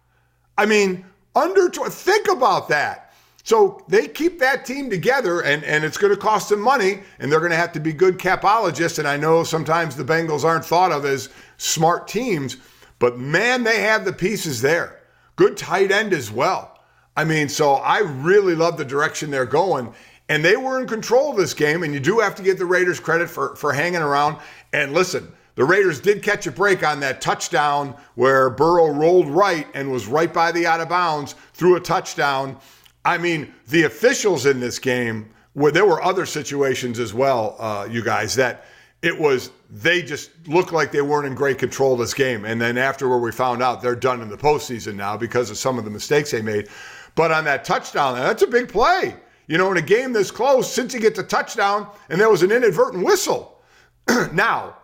[0.57, 1.90] I mean, under 20.
[1.90, 3.12] Think about that.
[3.42, 7.32] So they keep that team together, and, and it's going to cost them money, and
[7.32, 9.01] they're going to have to be good capologists.
[9.01, 12.59] And I know sometimes the Bengals aren't thought of as smart teams,
[13.01, 15.01] but man, they have the pieces there.
[15.34, 16.74] Good tight end as well.
[17.17, 19.93] I mean, so I really love the direction they're going.
[20.29, 21.83] And they were in control of this game.
[21.83, 24.39] And you do have to give the Raiders credit for, for hanging around.
[24.73, 29.67] And listen, the Raiders did catch a break on that touchdown where Burrow rolled right
[29.75, 32.57] and was right by the out of bounds, threw a touchdown.
[33.05, 37.87] I mean, the officials in this game, where there were other situations as well, uh,
[37.89, 38.65] you guys, that
[39.03, 42.45] it was they just looked like they weren't in great control of this game.
[42.45, 45.79] And then afterward, we found out they're done in the postseason now because of some
[45.79, 46.69] of the mistakes they made.
[47.15, 49.15] But on that touchdown, that's a big play.
[49.47, 52.43] You know, in a game this close, since he gets a touchdown and there was
[52.43, 53.61] an inadvertent whistle.
[54.33, 54.77] now,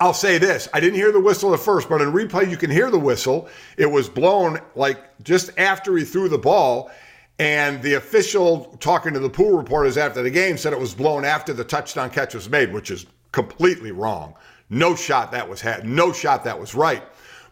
[0.00, 0.68] I'll say this.
[0.74, 3.48] I didn't hear the whistle at first, but in replay, you can hear the whistle.
[3.78, 6.90] It was blown like just after he threw the ball.
[7.38, 11.24] And the official talking to the pool reporters after the game said it was blown
[11.24, 14.34] after the touchdown catch was made, which is completely wrong.
[14.70, 15.86] No shot that was had.
[15.86, 17.02] No shot that was right.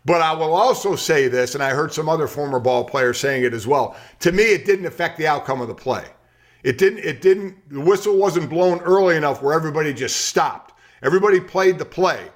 [0.04, 3.44] But I will also say this, and I heard some other former ball players saying
[3.44, 3.96] it as well.
[4.20, 6.04] To me, it didn't affect the outcome of the play.
[6.62, 10.72] It didn't, it didn't, the whistle wasn't blown early enough where everybody just stopped.
[11.02, 12.30] Everybody played the play.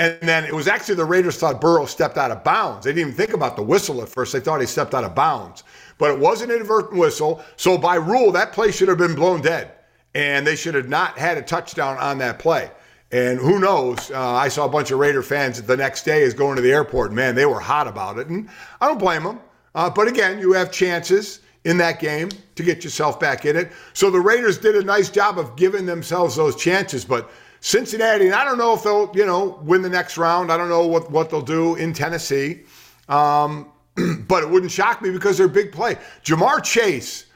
[0.00, 2.84] And then it was actually the Raiders thought Burrow stepped out of bounds.
[2.84, 4.32] They didn't even think about the whistle at first.
[4.32, 5.64] They thought he stepped out of bounds.
[5.98, 7.42] But it was an inadvertent whistle.
[7.56, 9.72] So by rule, that play should have been blown dead.
[10.14, 12.70] And they should have not had a touchdown on that play.
[13.10, 14.10] And who knows?
[14.10, 16.72] Uh, I saw a bunch of Raider fans the next day is going to the
[16.72, 17.12] airport.
[17.12, 18.48] Man, they were hot about it, and
[18.80, 19.40] I don't blame them.
[19.74, 23.72] Uh, but again, you have chances in that game to get yourself back in it.
[23.94, 27.04] So the Raiders did a nice job of giving themselves those chances.
[27.04, 27.30] But
[27.60, 30.52] Cincinnati, and I don't know if they'll, you know, win the next round.
[30.52, 32.60] I don't know what, what they'll do in Tennessee.
[33.08, 33.72] Um,
[34.28, 35.96] but it wouldn't shock me because they're big play.
[36.24, 37.26] Ja'Marr Chase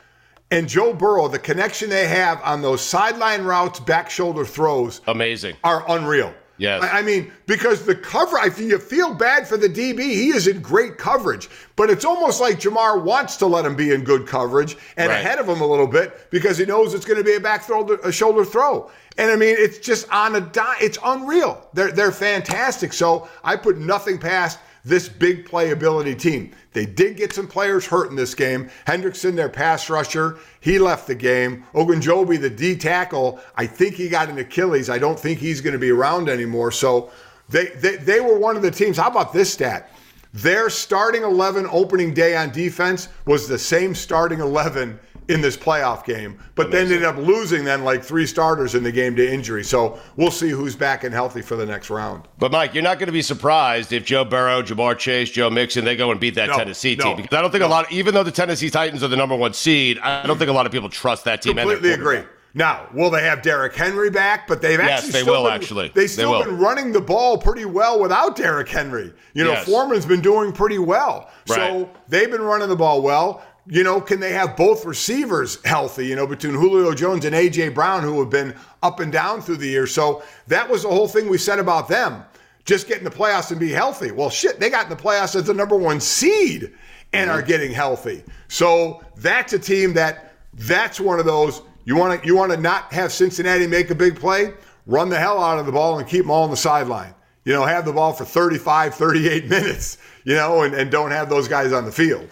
[0.53, 5.57] and Joe Burrow, the connection they have on those sideline routes, back shoulder throws, amazing,
[5.65, 6.35] are unreal.
[6.59, 6.87] Yes.
[6.93, 10.01] I mean, because the cover, I feel you feel bad for the DB.
[10.01, 13.93] He is in great coverage, but it's almost like Ja'Marr wants to let him be
[13.93, 15.19] in good coverage and right.
[15.19, 17.63] ahead of him a little bit because he knows it's going to be a back
[17.63, 18.91] throw, a shoulder throw.
[19.17, 20.77] And I mean, it's just on a dime.
[20.81, 21.67] It's unreal.
[21.73, 22.93] They're they're fantastic.
[22.93, 26.53] So I put nothing past this big playability team.
[26.73, 28.71] They did get some players hurt in this game.
[28.87, 31.65] Hendrickson, their pass rusher, he left the game.
[31.75, 34.91] Ogunjobi, the D tackle, I think he got an Achilles.
[34.91, 36.73] I don't think he's going to be around anymore.
[36.73, 37.11] So
[37.49, 38.97] they, they, they were one of the teams.
[38.97, 39.91] How about this stat?
[40.35, 44.99] Their starting 11 opening day on defense was the same starting 11
[45.33, 48.93] in this playoff game, but then ended up losing then like three starters in the
[48.93, 49.65] game to injury.
[49.65, 52.29] So we'll see who's back and healthy for the next round.
[52.39, 55.85] But Mike, you're not going to be surprised if Joe Burrow, Ja'Marr Chase, Joe Mixon,
[55.85, 57.11] they go and beat that no, Tennessee team.
[57.11, 57.69] No, because I don't think no.
[57.69, 60.39] a lot, of, even though the Tennessee Titans are the number one seed, I don't
[60.39, 61.57] think a lot of people trust that team.
[61.57, 62.23] Completely agree.
[62.55, 64.47] Now, will they have Derrick Henry back?
[64.47, 65.93] But they've yes, actually they still will been, actually.
[65.95, 69.13] They've still they been running the ball pretty well without Derrick Henry.
[69.33, 69.65] You know, yes.
[69.65, 71.31] Foreman's been doing pretty well.
[71.49, 71.57] Right.
[71.57, 73.43] So they've been running the ball well.
[73.67, 77.71] You know, can they have both receivers healthy, you know, between Julio Jones and A.J.
[77.71, 79.87] Brown, who have been up and down through the year?
[79.87, 82.25] So that was the whole thing we said about them
[82.65, 84.11] just get in the playoffs and be healthy.
[84.11, 86.73] Well, shit, they got in the playoffs as the number one seed
[87.13, 87.49] and are mm-hmm.
[87.49, 88.23] getting healthy.
[88.49, 92.59] So that's a team that that's one of those you want to you want to
[92.59, 94.53] not have Cincinnati make a big play,
[94.87, 97.15] run the hell out of the ball and keep them all on the sideline.
[97.45, 101.29] You know, have the ball for 35, 38 minutes, you know, and, and don't have
[101.29, 102.29] those guys on the field.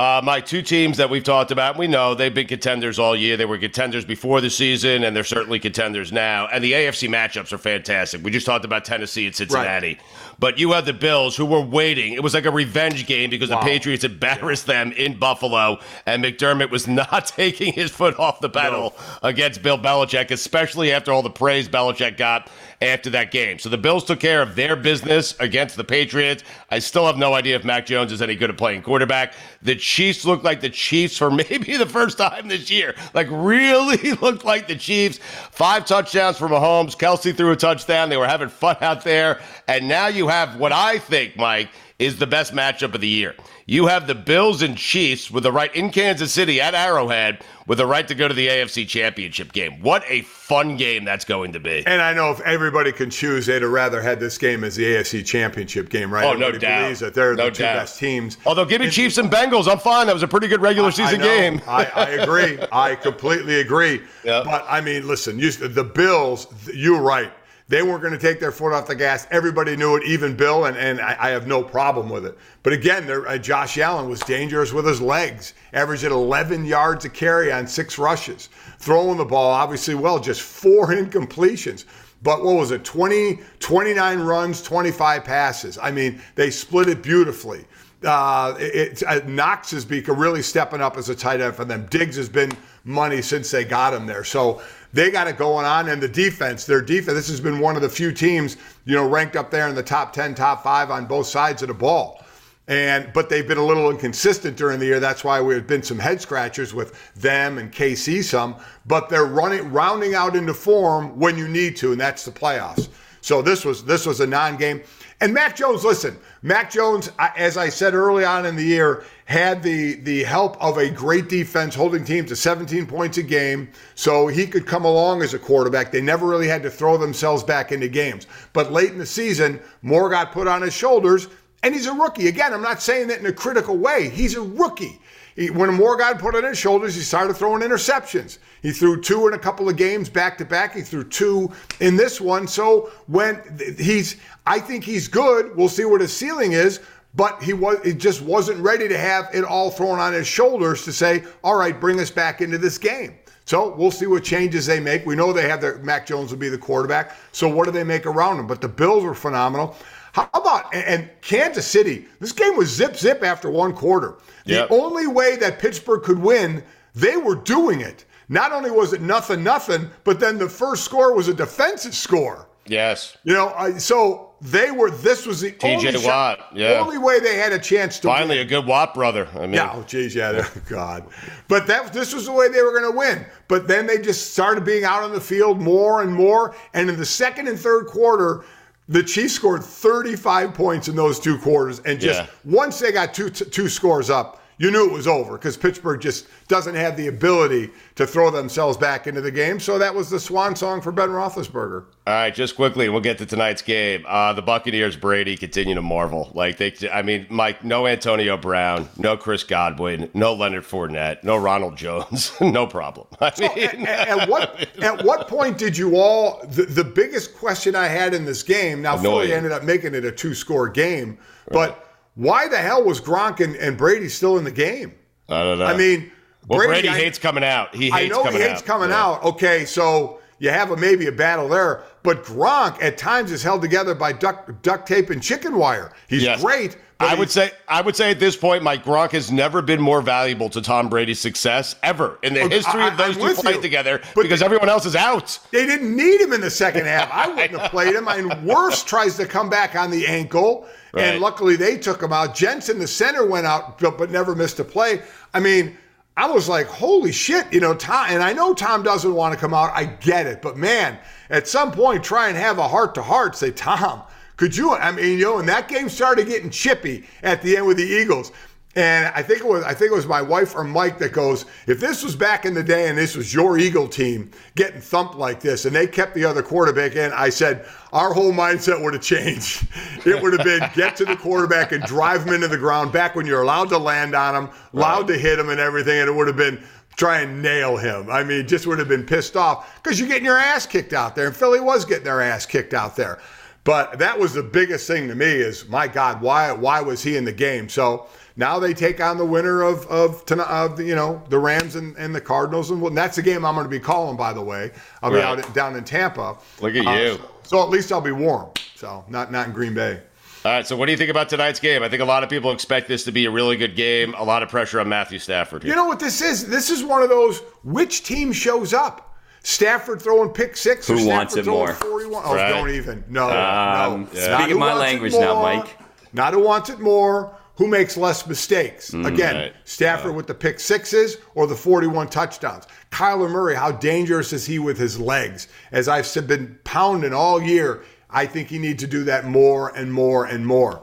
[0.00, 3.36] Uh, my two teams that we've talked about, we know they've been contenders all year.
[3.36, 6.46] They were contenders before the season, and they're certainly contenders now.
[6.52, 8.22] And the AFC matchups are fantastic.
[8.22, 9.94] We just talked about Tennessee and Cincinnati.
[9.94, 10.27] Right.
[10.38, 12.12] But you had the Bills who were waiting.
[12.12, 13.60] It was like a revenge game because wow.
[13.60, 18.48] the Patriots embarrassed them in Buffalo, and McDermott was not taking his foot off the
[18.48, 19.28] pedal no.
[19.28, 22.48] against Bill Belichick, especially after all the praise Belichick got
[22.80, 23.58] after that game.
[23.58, 26.44] So the Bills took care of their business against the Patriots.
[26.70, 29.34] I still have no idea if Mac Jones is any good at playing quarterback.
[29.62, 32.94] The Chiefs looked like the Chiefs for maybe the first time this year.
[33.14, 35.18] Like really looked like the Chiefs.
[35.50, 36.96] Five touchdowns for Mahomes.
[36.96, 38.08] Kelce threw a touchdown.
[38.08, 39.40] They were having fun out there.
[39.66, 43.34] And now you have what I think, Mike, is the best matchup of the year.
[43.66, 47.78] You have the Bills and Chiefs with the right in Kansas City at Arrowhead with
[47.78, 49.82] the right to go to the AFC Championship game.
[49.82, 51.84] What a fun game that's going to be.
[51.86, 54.84] And I know if everybody can choose, they'd have rather had this game as the
[54.84, 56.24] AFC Championship game, right?
[56.24, 56.80] Oh, everybody no doubt.
[56.82, 57.76] believes that they're no the two doubt.
[57.76, 58.38] best teams.
[58.46, 59.70] Although, give me and, Chiefs and Bengals.
[59.70, 60.06] I'm fine.
[60.06, 61.60] That was a pretty good regular season I, I game.
[61.66, 62.58] I, I, agree.
[62.72, 64.02] I completely agree.
[64.24, 64.44] Yep.
[64.44, 67.32] But, I mean, listen, you, the Bills, you're right.
[67.68, 69.26] They weren't going to take their foot off the gas.
[69.30, 72.38] Everybody knew it, even Bill, and, and I, I have no problem with it.
[72.62, 77.52] But again, uh, Josh Allen was dangerous with his legs, averaging 11 yards a carry
[77.52, 78.48] on six rushes,
[78.78, 81.84] throwing the ball obviously well, just four incompletions.
[82.22, 82.84] But what was it?
[82.84, 85.78] 20, 29 runs, 25 passes.
[85.78, 87.66] I mean, they split it beautifully.
[88.02, 91.86] Uh, it, uh, Knox is really stepping up as a tight end for them.
[91.90, 92.50] Diggs has been
[92.84, 94.24] money since they got him there.
[94.24, 94.62] So
[94.92, 95.88] they got it going on.
[95.88, 99.08] And the defense, their defense, this has been one of the few teams, you know,
[99.08, 102.24] ranked up there in the top 10, top five on both sides of the ball.
[102.68, 105.00] And but they've been a little inconsistent during the year.
[105.00, 108.56] That's why we've been some head scratchers with them and KC some.
[108.84, 112.88] But they're running rounding out into form when you need to, and that's the playoffs.
[113.22, 114.82] So this was this was a non-game.
[115.20, 119.64] And Mac Jones, listen, Mac Jones, as I said early on in the year, had
[119.64, 124.28] the the help of a great defense holding teams to 17 points a game, so
[124.28, 125.90] he could come along as a quarterback.
[125.90, 128.28] They never really had to throw themselves back into games.
[128.52, 131.26] But late in the season, more got put on his shoulders,
[131.64, 132.28] and he's a rookie.
[132.28, 134.08] Again, I'm not saying that in a critical way.
[134.10, 135.00] He's a rookie.
[135.38, 138.38] He, when more got put on his shoulders, he started throwing interceptions.
[138.60, 140.74] He threw two in a couple of games back to back.
[140.74, 142.48] He threw two in this one.
[142.48, 143.40] So when
[143.78, 144.16] he's,
[144.48, 145.54] I think he's good.
[145.56, 146.80] We'll see what his ceiling is.
[147.14, 150.84] But he was, he just wasn't ready to have it all thrown on his shoulders
[150.84, 154.66] to say, "All right, bring us back into this game." So we'll see what changes
[154.66, 155.06] they make.
[155.06, 157.16] We know they have their Mac Jones will be the quarterback.
[157.32, 158.46] So what do they make around him?
[158.46, 159.74] But the Bills were phenomenal.
[160.12, 162.06] How about and Kansas City?
[162.20, 164.18] This game was zip zip after one quarter.
[164.44, 164.68] Yep.
[164.68, 166.62] The only way that Pittsburgh could win,
[166.94, 168.04] they were doing it.
[168.28, 172.48] Not only was it nothing nothing, but then the first score was a defensive score.
[172.66, 173.16] Yes.
[173.24, 174.90] You know, so they were.
[174.90, 176.02] This was the TJ only Watt.
[176.38, 176.78] shot, Yeah.
[176.80, 178.46] only way they had a chance to Finally, win.
[178.46, 179.26] a good Watt brother.
[179.34, 181.04] I mean, Yeah, oh geez, yeah, God.
[181.48, 183.26] But that this was the way they were going to win.
[183.48, 186.54] But then they just started being out on the field more and more.
[186.74, 188.44] And in the second and third quarter,
[188.88, 191.80] the Chiefs scored 35 points in those two quarters.
[191.80, 192.26] And just Yeah.
[192.44, 196.26] once they got two two scores up, you knew it was over because Pittsburgh just
[196.48, 199.60] doesn't have the ability to throw themselves back into the game.
[199.60, 201.84] So that was the swan song for Ben Roethlisberger.
[202.06, 204.04] All right, just quickly, we'll get to tonight's game.
[204.08, 206.30] Uh, the Buccaneers, Brady, continue to marvel.
[206.34, 211.36] Like they, I mean, Mike, no Antonio Brown, no Chris Godwin, no Leonard Fournette, no
[211.36, 213.06] Ronald Jones, no problem.
[213.20, 216.40] I So mean, at, at what at what point did you all?
[216.46, 218.82] The, the biggest question I had in this game.
[218.82, 219.32] Now, Philly Annoying.
[219.32, 221.18] ended up making it a two score game,
[221.50, 221.87] but
[222.18, 224.92] why the hell was Gronk and, and Brady still in the game?
[225.28, 225.66] I don't know.
[225.66, 226.10] I mean,
[226.48, 227.74] well, Brady, I- hates coming out.
[227.76, 228.66] He I hates know coming he hates out.
[228.66, 229.04] coming Yeah.
[229.04, 229.22] out.
[229.24, 233.60] Okay, so you have a, maybe a battle there, but Gronk at times is held
[233.60, 235.92] together by duct, duct tape and chicken wire.
[236.08, 236.40] He's Yes.
[236.42, 236.78] great.
[237.00, 240.00] I would say I would say at this point, Mike Gronk has never been more
[240.00, 243.60] valuable to Tom Brady's success ever in the history I- of those I'm two playing
[243.60, 245.38] together But because the- everyone else is out.
[245.52, 247.10] They didn't need him in the second half.
[247.12, 248.08] I wouldn't have played him.
[248.08, 251.04] And Wirfs tries to come back on the ankle, Right.
[251.04, 252.34] and luckily they took him out.
[252.34, 255.02] Jensen, the center, went out, but, but never missed a play.
[255.34, 255.76] I mean,
[256.16, 258.06] I was like, holy shit, you know, Tom.
[258.08, 259.70] And I know Tom doesn't want to come out.
[259.72, 260.98] I get it, but man,
[261.30, 263.36] at some point, try and have a heart to heart.
[263.36, 264.02] Say, Tom,
[264.36, 264.72] could you?
[264.72, 267.84] I mean, you know, and that game started getting chippy at the end with the
[267.84, 268.32] Eagles.
[268.76, 271.46] And I think it was I think it was my wife or Mike that goes,
[271.66, 275.16] if this was back in the day and this was your Eagle team getting thumped
[275.16, 278.94] like this, and they kept the other quarterback in, I said our whole mindset would
[278.94, 279.66] have changed.
[280.06, 282.92] It would have been get to the quarterback and drive him into the ground.
[282.92, 286.08] Back when you're allowed to land on him, allowed to hit him and everything, and
[286.08, 286.62] it would have been
[286.98, 288.10] try and nail him.
[288.10, 291.16] I mean, just would have been pissed off because you're getting your ass kicked out
[291.16, 293.18] there, and Philly was getting their ass kicked out there.
[293.64, 297.16] But that was the biggest thing to me is my God, why why was he
[297.16, 297.68] in the game?
[297.68, 301.96] So now they take on the winner of of, of you know the Rams and,
[301.96, 304.16] and the Cardinals, and, that's the game I'm going to be calling.
[304.16, 304.72] By the way,
[305.02, 306.36] I'll be out down in Tampa.
[306.60, 307.14] Look at Uh, you.
[307.16, 308.50] so, so at least I'll be warm.
[308.74, 310.00] So not not in Green Bay.
[310.48, 311.82] All right, so what do you think about tonight's game?
[311.82, 314.14] I think a lot of people expect this to be a really good game.
[314.14, 315.62] A lot of pressure on Matthew Stafford.
[315.62, 315.72] Here.
[315.72, 316.48] You know what this is?
[316.48, 319.14] This is one of those which team shows up.
[319.42, 321.74] Stafford throwing pick six or Who Stafford wants it more?
[321.74, 322.22] 41.
[322.24, 322.48] Oh, Right.
[322.48, 323.04] don't even.
[323.10, 324.08] No, Um, no.
[324.14, 324.38] yeah.
[324.38, 325.66] Speaking my wants it language now, Mike.
[326.14, 328.92] Not who wants it more, who makes less mistakes.
[328.92, 329.52] Mm, Again, right.
[329.64, 332.64] Stafford with the pick sixes or the 41 touchdowns.
[332.90, 335.46] Kyler Murray, how dangerous is he with his legs?
[335.72, 339.92] As I've been pounding all year, I think he needs to do that more and
[339.92, 340.82] more and more.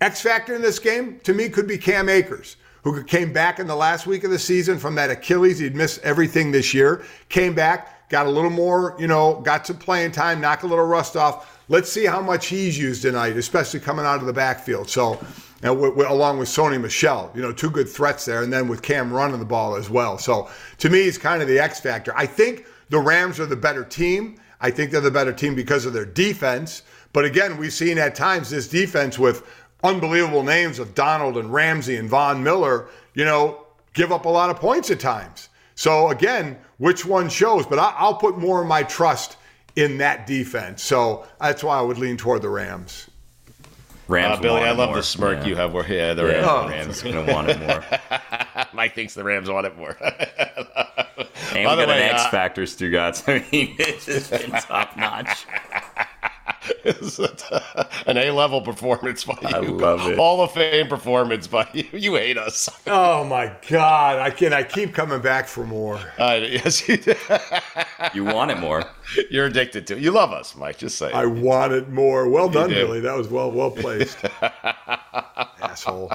[0.00, 3.66] X factor in this game to me could be Cam Akers, who came back in
[3.66, 5.58] the last week of the season from that Achilles.
[5.58, 7.04] He'd missed everything this year.
[7.28, 10.84] Came back, got a little more, you know, got some playing time, knocked a little
[10.84, 11.62] rust off.
[11.68, 14.90] Let's see how much he's used tonight, especially coming out of the backfield.
[14.90, 15.18] So,
[15.62, 19.10] and along with Sony Michel, you know, two good threats there, and then with Cam
[19.10, 20.18] running the ball as well.
[20.18, 22.14] So, to me, he's kind of the X factor.
[22.14, 24.36] I think the Rams are the better team.
[24.60, 26.82] I think they're the better team because of their defense.
[27.12, 29.42] But again, we've seen at times this defense with
[29.82, 34.50] unbelievable names of Donald and Ramsey and Von Miller, you know, give up a lot
[34.50, 35.48] of points at times.
[35.76, 37.66] So again, which one shows?
[37.66, 39.36] But I, I'll put more of my trust
[39.76, 40.82] in that defense.
[40.82, 43.08] So that's why I would lean toward the Rams.
[44.06, 44.96] Rams Uh, Billy, want I love more.
[44.96, 45.46] the smirk Yeah.
[45.46, 45.72] you have.
[45.72, 47.00] Where yeah, the Yeah, Rams.
[47.02, 47.84] the the Rams gonna want it more.
[48.74, 49.96] Mike thinks the Rams want it more.
[51.16, 53.22] And By we the got way, an X uh, Factor, Stugotz.
[53.28, 55.46] I mean, it's just been top notch.
[58.06, 59.48] An A level performance by you.
[59.48, 60.16] I love it.
[60.16, 61.84] Hall of Fame performance by you.
[61.92, 62.68] You hate us.
[62.86, 64.18] Oh my God!
[64.18, 65.98] I can I keep coming back for more.
[66.18, 67.14] Uh, yes, you, do.
[68.12, 68.84] You want it more.
[69.30, 70.02] You're addicted to it.
[70.02, 70.78] You love us, Mike.
[70.78, 71.10] Just say.
[71.10, 71.26] it.
[71.26, 72.28] want it more.
[72.28, 72.74] Well done, do.
[72.74, 73.00] Billy.
[73.00, 74.18] That was well well placed.
[75.62, 76.12] Asshole.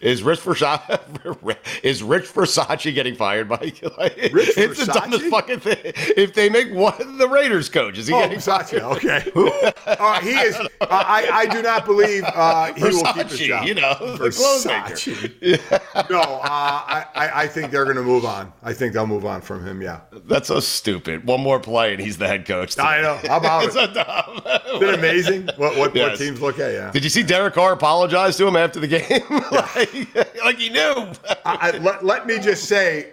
[0.00, 3.56] Is Rich Versace is Rich Versace getting fired by
[3.98, 5.78] like, Rich It's the dumbest fucking thing.
[6.16, 8.80] If they make one of the Raiders coach, is he Oh, getting Versace.
[8.80, 9.30] Okay.
[9.86, 10.56] Uh, he is.
[10.56, 13.66] Uh, I, I do not believe uh, he will keep his job.
[13.66, 14.94] you know, the clothes maker.
[14.94, 16.10] Versace.
[16.10, 18.52] no, uh, I, I I think they're going to move on.
[18.62, 19.82] I think they'll move on from him.
[19.82, 20.00] Yeah.
[20.26, 21.26] That's so stupid.
[21.26, 22.78] One more play and he's the head coach.
[22.78, 23.18] I know.
[23.26, 23.94] How about It's it?
[23.94, 24.42] so dumb.
[24.76, 26.10] Isn't it amazing what what, Yes.
[26.10, 26.72] what teams look at?
[26.72, 26.90] Yeah.
[26.92, 29.02] Did you see Derek Carr apologize to him after the game?
[29.30, 29.69] like,
[30.44, 31.12] like he knew.
[31.44, 33.12] I, I- let, let me just say,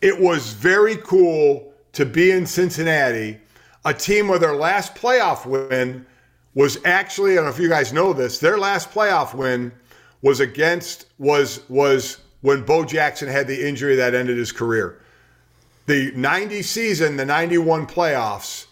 [0.00, 3.38] it was very cool to be in Cincinnati,
[3.84, 6.06] a team where their last playoff win
[6.54, 9.72] was actually, I don't know if you guys know this, their last playoff win
[10.22, 15.00] was against was was when Bo Jackson had the injury that ended his career.
[15.86, 18.66] The 90 season, the 91 playoffs,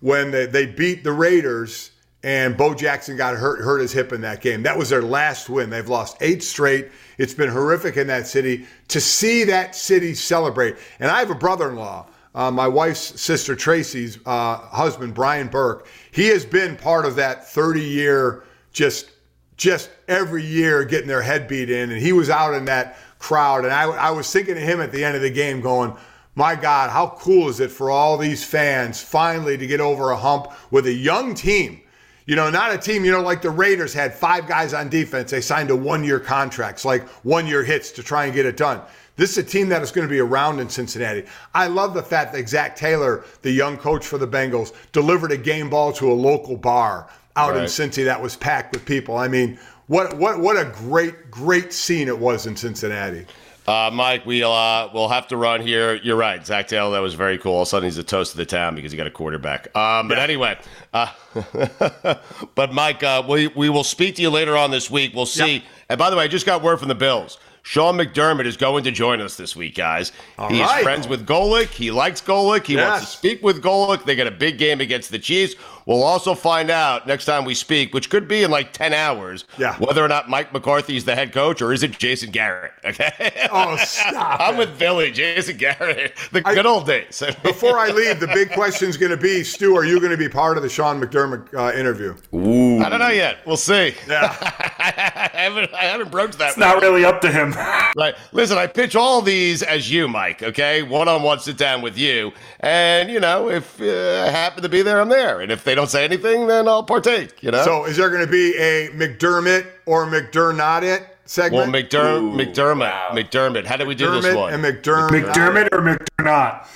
[0.00, 1.90] when they, they beat the Raiders
[2.22, 4.62] and Bo Jackson got hurt hurt his hip in that game.
[4.62, 5.70] That was their last win.
[5.70, 6.90] They've lost eight straight.
[7.16, 8.66] It's been horrific in that city.
[8.88, 14.18] To see that city celebrate, and I have a brother-in-law, uh, my wife's sister Tracy's
[14.26, 15.86] uh, husband Brian Burke.
[16.10, 19.10] He has been part of that 30-year just
[19.56, 23.64] just every year getting their head beat in, and he was out in that crowd.
[23.64, 25.96] And I, I was thinking of him at the end of the game, going,
[26.34, 30.16] "My God, how cool is it for all these fans finally to get over a
[30.16, 31.80] hump with a young team?"
[32.28, 35.30] You know, not a team, you know, like the Raiders had five guys on defense.
[35.30, 38.58] They signed a one year contracts, like one year hits to try and get it
[38.58, 38.82] done.
[39.16, 41.24] This is a team that is going to be around in Cincinnati.
[41.54, 45.38] I love the fact that Zac Taylor, the young coach for the Bengals, delivered a
[45.38, 47.68] game ball to a local bar out in Right.
[47.68, 49.16] Cincy that was packed with people.
[49.16, 53.24] I mean, what what what a great great scene it was in Cincinnati.
[53.68, 55.96] Uh, Mike, we'll uh, we'll have to run here.
[55.96, 56.92] You're right, Zac Taylor.
[56.92, 57.52] That was very cool.
[57.52, 59.76] All of a sudden, he's the toast of the town because he got a quarterback.
[59.76, 60.58] Um, but anyway,
[60.94, 61.12] uh,
[62.54, 65.14] but Mike, uh, we we will speak to you later on this week.
[65.14, 65.62] We'll see.
[65.90, 67.36] And by the way, I just got word from the Bills.
[67.62, 70.12] Sean McDermott is going to join us this week, guys.
[70.38, 70.82] All He's right.
[70.82, 71.66] friends with Golic.
[71.66, 72.64] He likes Golic.
[72.64, 74.06] He wants to speak with Golic.
[74.06, 75.54] They got a big game against the Chiefs.
[75.88, 79.46] We'll also find out next time we speak, which could be in like 10 hours,
[79.56, 79.74] Yeah.
[79.78, 82.72] whether or not Mike McCarthy is the head coach or is it Jason Garrett?
[82.84, 83.48] Okay.
[83.50, 84.58] Oh, stop I'm it.
[84.58, 87.22] with Billy, Jason Garrett, the good old days.
[87.42, 90.18] Before I leave, the big question is going to be, Stu, are you going to
[90.18, 92.14] be part of the Sean McDermott uh, interview?
[92.34, 92.80] Ooh.
[92.82, 93.38] I don't know yet.
[93.46, 93.94] We'll see.
[94.06, 94.36] Yeah.
[94.78, 96.48] I haven't, I haven't broached that.
[96.50, 97.52] It's not really up to him.
[97.96, 98.14] Right.
[98.32, 100.82] Listen, I pitch all these as you, Mike, okay?
[100.82, 102.32] One on one sit down with you.
[102.60, 105.40] And, you know, if uh, I happen to be there, I'm there.
[105.40, 107.64] And if they don't say anything, then I'll partake, you know?
[107.64, 111.72] So is there going to be a McDermott or McDermott it well, segment?
[111.72, 113.10] McDerm- McDermott.
[113.10, 113.64] McDermott.
[113.64, 114.52] How do we do this one?
[114.52, 115.10] and McDermott.
[115.32, 116.66] McDermott or McDermott?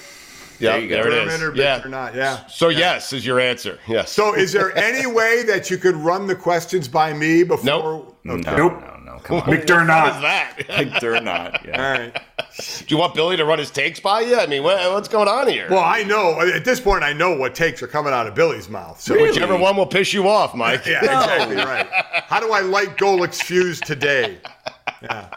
[0.61, 1.43] yeah, There you there it McDermott is.
[1.43, 1.81] or yeah.
[1.81, 2.47] McDermott, yeah.
[2.47, 3.81] So, yes is your answer.
[3.89, 4.13] Yes.
[4.13, 7.65] So is there any way that you could run the questions by me before?
[7.65, 8.19] Nope.
[8.23, 8.57] No, Okay.
[8.57, 8.81] Nope.
[8.81, 9.02] no, no.
[9.23, 9.43] Come on.
[9.49, 10.20] what is McDermott.
[10.23, 11.01] that?
[11.01, 11.14] They're.
[11.23, 11.59] Yeah.
[11.75, 12.23] All right.
[12.57, 14.37] do you want Billy to run his takes by you?
[14.39, 15.68] I mean, what, what's going on here?
[15.70, 18.68] Well, I know at this point I know what takes are coming out of Billy's
[18.68, 19.01] mouth.
[19.01, 20.87] So Whichever one will piss you off, Mike.
[20.87, 21.87] yeah, exactly right.
[22.27, 24.39] How do I light Golic's fuse today?
[25.03, 25.29] Yeah.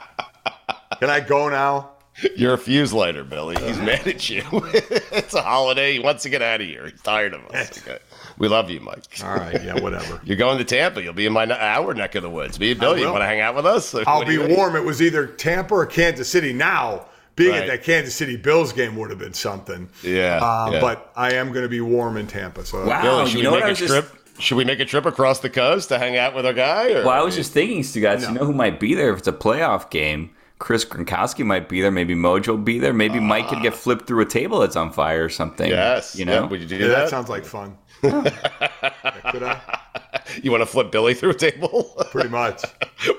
[0.99, 1.91] Can I go now?
[2.36, 3.57] You're a fuse lighter, Billy.
[3.61, 4.41] He's mad at you.
[4.51, 5.93] it's a holiday.
[5.93, 6.88] He wants to get out of here.
[6.88, 7.77] He's tired of us.
[7.86, 7.99] Okay.
[8.38, 9.03] We love you, Mike.
[9.23, 9.63] All right.
[9.63, 9.79] Yeah.
[9.81, 10.19] Whatever.
[10.25, 11.01] You're going to Tampa.
[11.01, 12.59] You'll be in my our neck of the woods.
[12.59, 13.93] Me and Billy, you want to hang out with us?
[14.07, 14.75] I'll What be warm.
[14.75, 16.51] It was either Tampa or Kansas City.
[16.53, 17.05] Now,
[17.36, 17.61] being Right.
[17.63, 19.89] at that Kansas City Bills game would have been something.
[20.03, 20.81] Yeah, Uh, yeah.
[20.81, 22.65] But I am going to be warm in Tampa.
[22.65, 23.01] So Wow.
[23.01, 24.05] Billy, should you know we what make a trip?
[24.11, 26.91] just- Should we make a trip across the coast to hang out with our guy?
[26.91, 27.05] Or?
[27.05, 29.27] Well, I was just thinking, Stu, guys, you know who might be there if it's
[29.29, 30.31] a playoff game?
[30.59, 31.91] Chris Gronkowski might be there.
[31.91, 32.93] Maybe Mojo will be there.
[32.93, 35.69] Maybe Mike could get flipped through a table that's on fire or something.
[35.69, 36.15] yes.
[36.17, 36.45] You Yeah, know?
[36.47, 36.95] would you do Yeah, that?
[36.95, 37.77] that sounds like fun.
[38.11, 39.79] Could I?
[40.43, 42.63] you want to flip Billy through a table Pretty much.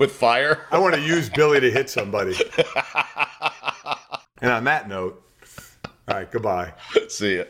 [0.00, 0.66] with fire?
[0.70, 2.34] I want to use Billy to hit somebody.
[4.40, 5.22] and on that note,
[6.08, 6.72] all right, goodbye.
[7.08, 7.44] See ya.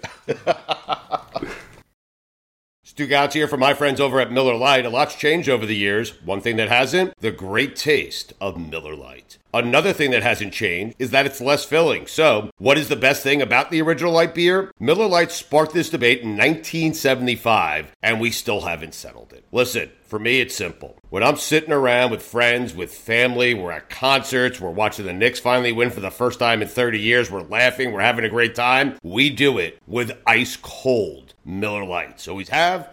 [2.87, 4.87] Stugotz here from my friends over at Miller Lite.
[4.87, 6.22] A lot's changed over the years.
[6.22, 9.39] One thing that hasn't, the great taste of Miller Lite.
[9.57, 12.07] Another thing that hasn't changed is that it's less filling.
[12.07, 14.71] So, what is the best thing about the original light beer?
[14.79, 19.47] Miller Lite sparked this debate in 1975, and we still haven't settled it.
[19.53, 20.99] Listen, for me, it's simple.
[21.09, 25.41] When I'm sitting around with friends, with family, we're at concerts, we're watching the Knicks
[25.41, 28.55] finally win for the first time in 30 years, we're laughing, we're having a great
[28.55, 32.29] time, we do it with ice cold Miller Lites.
[32.29, 32.93] Always have,